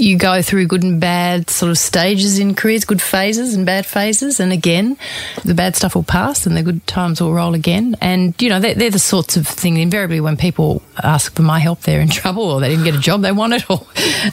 you 0.00 0.16
go 0.16 0.42
through 0.42 0.66
good 0.66 0.82
and 0.82 1.00
bad 1.00 1.50
sort 1.50 1.70
of 1.70 1.78
stages 1.78 2.38
in 2.38 2.54
careers, 2.54 2.84
good 2.84 3.02
phases 3.02 3.54
and 3.54 3.66
bad 3.66 3.86
phases. 3.86 4.40
And 4.40 4.52
again, 4.52 4.96
the 5.44 5.54
bad 5.54 5.76
stuff 5.76 5.94
will 5.94 6.02
pass 6.02 6.46
and 6.46 6.56
the 6.56 6.62
good 6.62 6.86
times 6.86 7.20
will 7.20 7.32
roll 7.32 7.54
again. 7.54 7.96
And, 8.00 8.34
you 8.40 8.48
know, 8.48 8.60
they're, 8.60 8.74
they're 8.74 8.90
the 8.90 8.98
sorts 8.98 9.36
of 9.36 9.46
things 9.46 9.78
invariably 9.78 10.20
when 10.20 10.36
people 10.36 10.82
ask 11.02 11.34
for 11.34 11.42
my 11.42 11.58
help, 11.58 11.80
they're 11.80 12.00
in 12.00 12.08
trouble 12.08 12.44
or 12.44 12.60
they 12.60 12.68
didn't 12.68 12.84
get 12.84 12.94
a 12.94 13.00
job 13.00 13.22
they 13.22 13.32
wanted. 13.32 13.64
Or, 13.68 13.86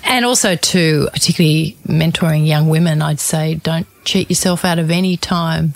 and 0.03 0.25
also 0.25 0.55
to 0.55 1.09
particularly 1.11 1.77
mentoring 1.87 2.45
young 2.47 2.69
women, 2.69 3.01
I'd 3.01 3.19
say 3.19 3.55
don't 3.55 3.87
cheat 4.05 4.29
yourself 4.29 4.63
out 4.63 4.79
of 4.79 4.89
any 4.91 5.17
time 5.17 5.73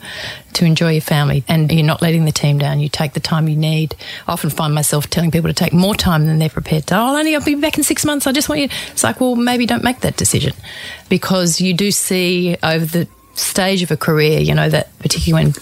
to 0.53 0.63
enjoy 0.63 0.91
your 0.93 1.01
family 1.01 1.43
and 1.47 1.71
you're 1.71 1.85
not 1.85 2.01
letting 2.01 2.25
the 2.25 2.31
team 2.31 2.59
down. 2.59 2.79
You 2.79 2.87
take 2.87 3.13
the 3.13 3.19
time 3.19 3.49
you 3.49 3.55
need. 3.55 3.95
I 4.27 4.33
often 4.33 4.49
find 4.49 4.73
myself 4.73 5.09
telling 5.09 5.31
people 5.31 5.49
to 5.49 5.53
take 5.53 5.73
more 5.73 5.95
time 5.95 6.25
than 6.25 6.39
they're 6.39 6.49
prepared 6.49 6.87
to. 6.87 6.97
Oh, 6.97 7.17
only 7.17 7.35
I'll 7.35 7.43
be 7.43 7.55
back 7.55 7.77
in 7.77 7.83
six 7.83 8.05
months. 8.05 8.27
I 8.27 8.31
just 8.31 8.47
want 8.47 8.61
you. 8.61 8.69
It's 8.91 9.03
like, 9.03 9.19
well, 9.19 9.35
maybe 9.35 9.65
don't 9.65 9.83
make 9.83 10.01
that 10.01 10.15
decision 10.15 10.53
because 11.09 11.59
you 11.59 11.73
do 11.73 11.91
see 11.91 12.55
over 12.63 12.85
the 12.85 13.07
stage 13.33 13.81
of 13.81 13.91
a 13.91 13.97
career, 13.97 14.39
you 14.39 14.53
know, 14.53 14.69
that 14.69 14.97
particularly 14.99 15.45
when 15.45 15.53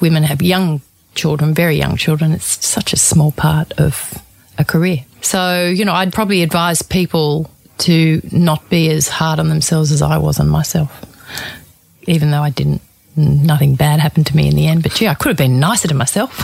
women 0.00 0.22
have 0.24 0.42
young 0.42 0.80
children, 1.14 1.54
very 1.54 1.76
young 1.76 1.96
children, 1.96 2.32
it's 2.32 2.66
such 2.66 2.92
a 2.92 2.96
small 2.96 3.32
part 3.32 3.72
of 3.78 4.20
a 4.58 4.64
career. 4.64 5.04
So, 5.20 5.66
you 5.66 5.84
know, 5.84 5.92
I'd 5.92 6.12
probably 6.12 6.42
advise 6.42 6.82
people 6.82 7.50
to 7.78 8.20
not 8.30 8.68
be 8.68 8.90
as 8.90 9.08
hard 9.08 9.38
on 9.40 9.48
themselves 9.48 9.90
as 9.90 10.02
I 10.02 10.18
was 10.18 10.38
on 10.38 10.48
myself 10.48 11.13
even 12.06 12.30
though 12.30 12.42
I 12.42 12.50
didn't. 12.50 12.80
Nothing 13.16 13.76
bad 13.76 14.00
happened 14.00 14.26
to 14.26 14.36
me 14.36 14.48
in 14.48 14.56
the 14.56 14.66
end, 14.66 14.82
but 14.82 14.92
gee, 14.94 15.06
I 15.06 15.14
could 15.14 15.28
have 15.28 15.36
been 15.36 15.60
nicer 15.60 15.86
to 15.86 15.94
myself. 15.94 16.36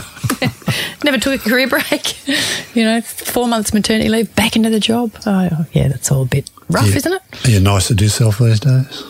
Never 1.03 1.17
took 1.17 1.45
a 1.45 1.49
career 1.49 1.67
break. 1.67 2.15
you 2.75 2.85
know, 2.85 3.01
four 3.01 3.45
months 3.49 3.73
maternity 3.73 4.07
leave, 4.07 4.33
back 4.35 4.55
into 4.55 4.69
the 4.69 4.79
job. 4.79 5.11
Oh, 5.25 5.65
yeah, 5.73 5.89
that's 5.89 6.09
all 6.13 6.21
a 6.21 6.25
bit 6.25 6.49
rough, 6.69 6.87
Yeah. 6.87 6.95
isn't 6.95 7.11
it? 7.13 7.21
Are 7.45 7.49
you 7.51 7.59
nicer 7.59 7.93
to 7.93 8.01
yourself 8.01 8.39
these 8.39 8.61
days? 8.61 9.03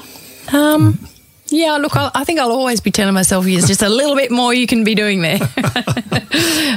Um, 0.51 1.07
Yeah, 1.49 1.73
look, 1.77 1.95
I'll, 1.95 2.09
I 2.15 2.23
think 2.23 2.39
I'll 2.39 2.51
always 2.51 2.79
be 2.81 2.89
telling 2.89 3.13
myself 3.13 3.45
there's 3.45 3.67
just 3.67 3.83
a 3.83 3.89
little 3.89 4.15
bit 4.15 4.31
more 4.31 4.53
you 4.55 4.65
can 4.65 4.83
be 4.83 4.95
doing 4.95 5.21
there. 5.21 5.37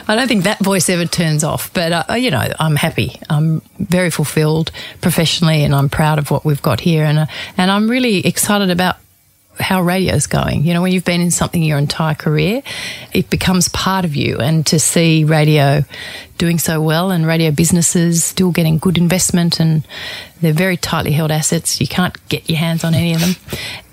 I 0.07 0.15
don't 0.17 0.29
think 0.29 0.45
that 0.45 0.59
voice 0.59 0.89
ever 0.91 1.07
turns 1.07 1.45
off, 1.45 1.73
but 1.73 2.11
uh, 2.11 2.15
you 2.15 2.31
know, 2.31 2.47
I'm 2.59 2.77
happy. 2.77 3.19
I'm 3.31 3.63
very 3.79 4.11
fulfilled 4.11 4.71
professionally, 5.01 5.63
and 5.65 5.75
I'm 5.75 5.89
proud 5.89 6.19
of 6.19 6.31
what 6.31 6.45
we've 6.45 6.61
got 6.61 6.81
here, 6.81 7.05
and 7.05 7.21
uh, 7.21 7.27
and 7.57 7.71
I'm 7.71 7.89
really 7.89 8.27
excited 8.27 8.69
about 8.71 8.97
how 9.59 9.83
radio's 9.83 10.27
going. 10.27 10.65
You 10.65 10.75
know, 10.75 10.83
when 10.83 10.93
you've 10.93 11.05
been 11.05 11.21
in 11.21 11.31
something 11.31 11.63
your 11.63 11.79
entire 11.79 12.15
career, 12.15 12.63
it 13.13 13.31
becomes 13.31 13.69
part 13.69 14.05
of 14.05 14.17
you. 14.17 14.39
And 14.39 14.67
to 14.67 14.79
see 14.79 15.25
radio 15.25 15.85
doing 16.39 16.59
so 16.59 16.81
well 16.81 17.11
and 17.11 17.27
radio 17.27 17.51
businesses 17.51 18.25
still 18.25 18.51
getting 18.51 18.79
good 18.79 18.99
investment 18.99 19.61
and 19.61 19.87
they're 20.41 20.53
very 20.53 20.77
tightly 20.77 21.13
held 21.13 21.31
assets, 21.31 21.81
you 21.81 21.87
can't 21.87 22.17
get 22.29 22.49
your 22.49 22.59
hands 22.59 22.85
on 22.85 22.95
any 22.95 23.15
of 23.15 23.21
them. 23.21 23.37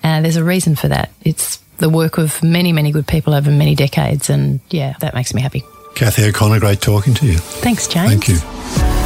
And 0.03 0.19
uh, 0.19 0.23
there's 0.23 0.37
a 0.37 0.43
reason 0.43 0.75
for 0.75 0.87
that. 0.87 1.11
It's 1.23 1.57
the 1.77 1.89
work 1.89 2.17
of 2.17 2.41
many, 2.43 2.71
many 2.71 2.91
good 2.91 3.07
people 3.07 3.33
over 3.33 3.51
many 3.51 3.75
decades. 3.75 4.29
And 4.29 4.59
yeah, 4.69 4.95
that 4.99 5.13
makes 5.13 5.33
me 5.33 5.41
happy. 5.41 5.63
Cathy 5.95 6.25
O'Connor, 6.25 6.59
great 6.59 6.81
talking 6.81 7.13
to 7.15 7.25
you. 7.25 7.37
Thanks, 7.37 7.87
James. 7.87 8.09
Thank 8.09 8.27
you. 8.29 9.00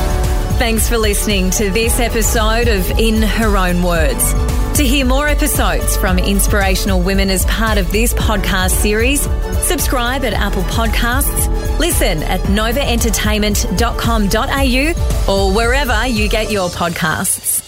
Thanks 0.58 0.88
for 0.88 0.98
listening 0.98 1.50
to 1.52 1.70
this 1.70 2.00
episode 2.00 2.70
of 2.70 2.89
In 2.98 3.22
Her 3.22 3.58
Own 3.58 3.84
Words. 3.84 4.34
To 4.78 4.86
hear 4.86 5.06
more 5.06 5.28
episodes 5.28 5.98
from 5.98 6.18
inspirational 6.18 7.02
women 7.02 7.30
as 7.30 7.46
part 7.46 7.78
of 7.78 7.91
this 7.91 8.13
podcast 8.13 8.72
series, 8.72 9.24
subscribe 9.65 10.24
at 10.24 10.32
Apple 10.34 10.63
Podcasts, 10.63 11.50
listen 11.78 12.24
at 12.24 12.39
novaentertainment.com.au, 12.41 15.34
or 15.34 15.54
wherever 15.54 16.08
you 16.08 16.30
get 16.30 16.50
your 16.50 16.70
podcasts. 16.70 17.64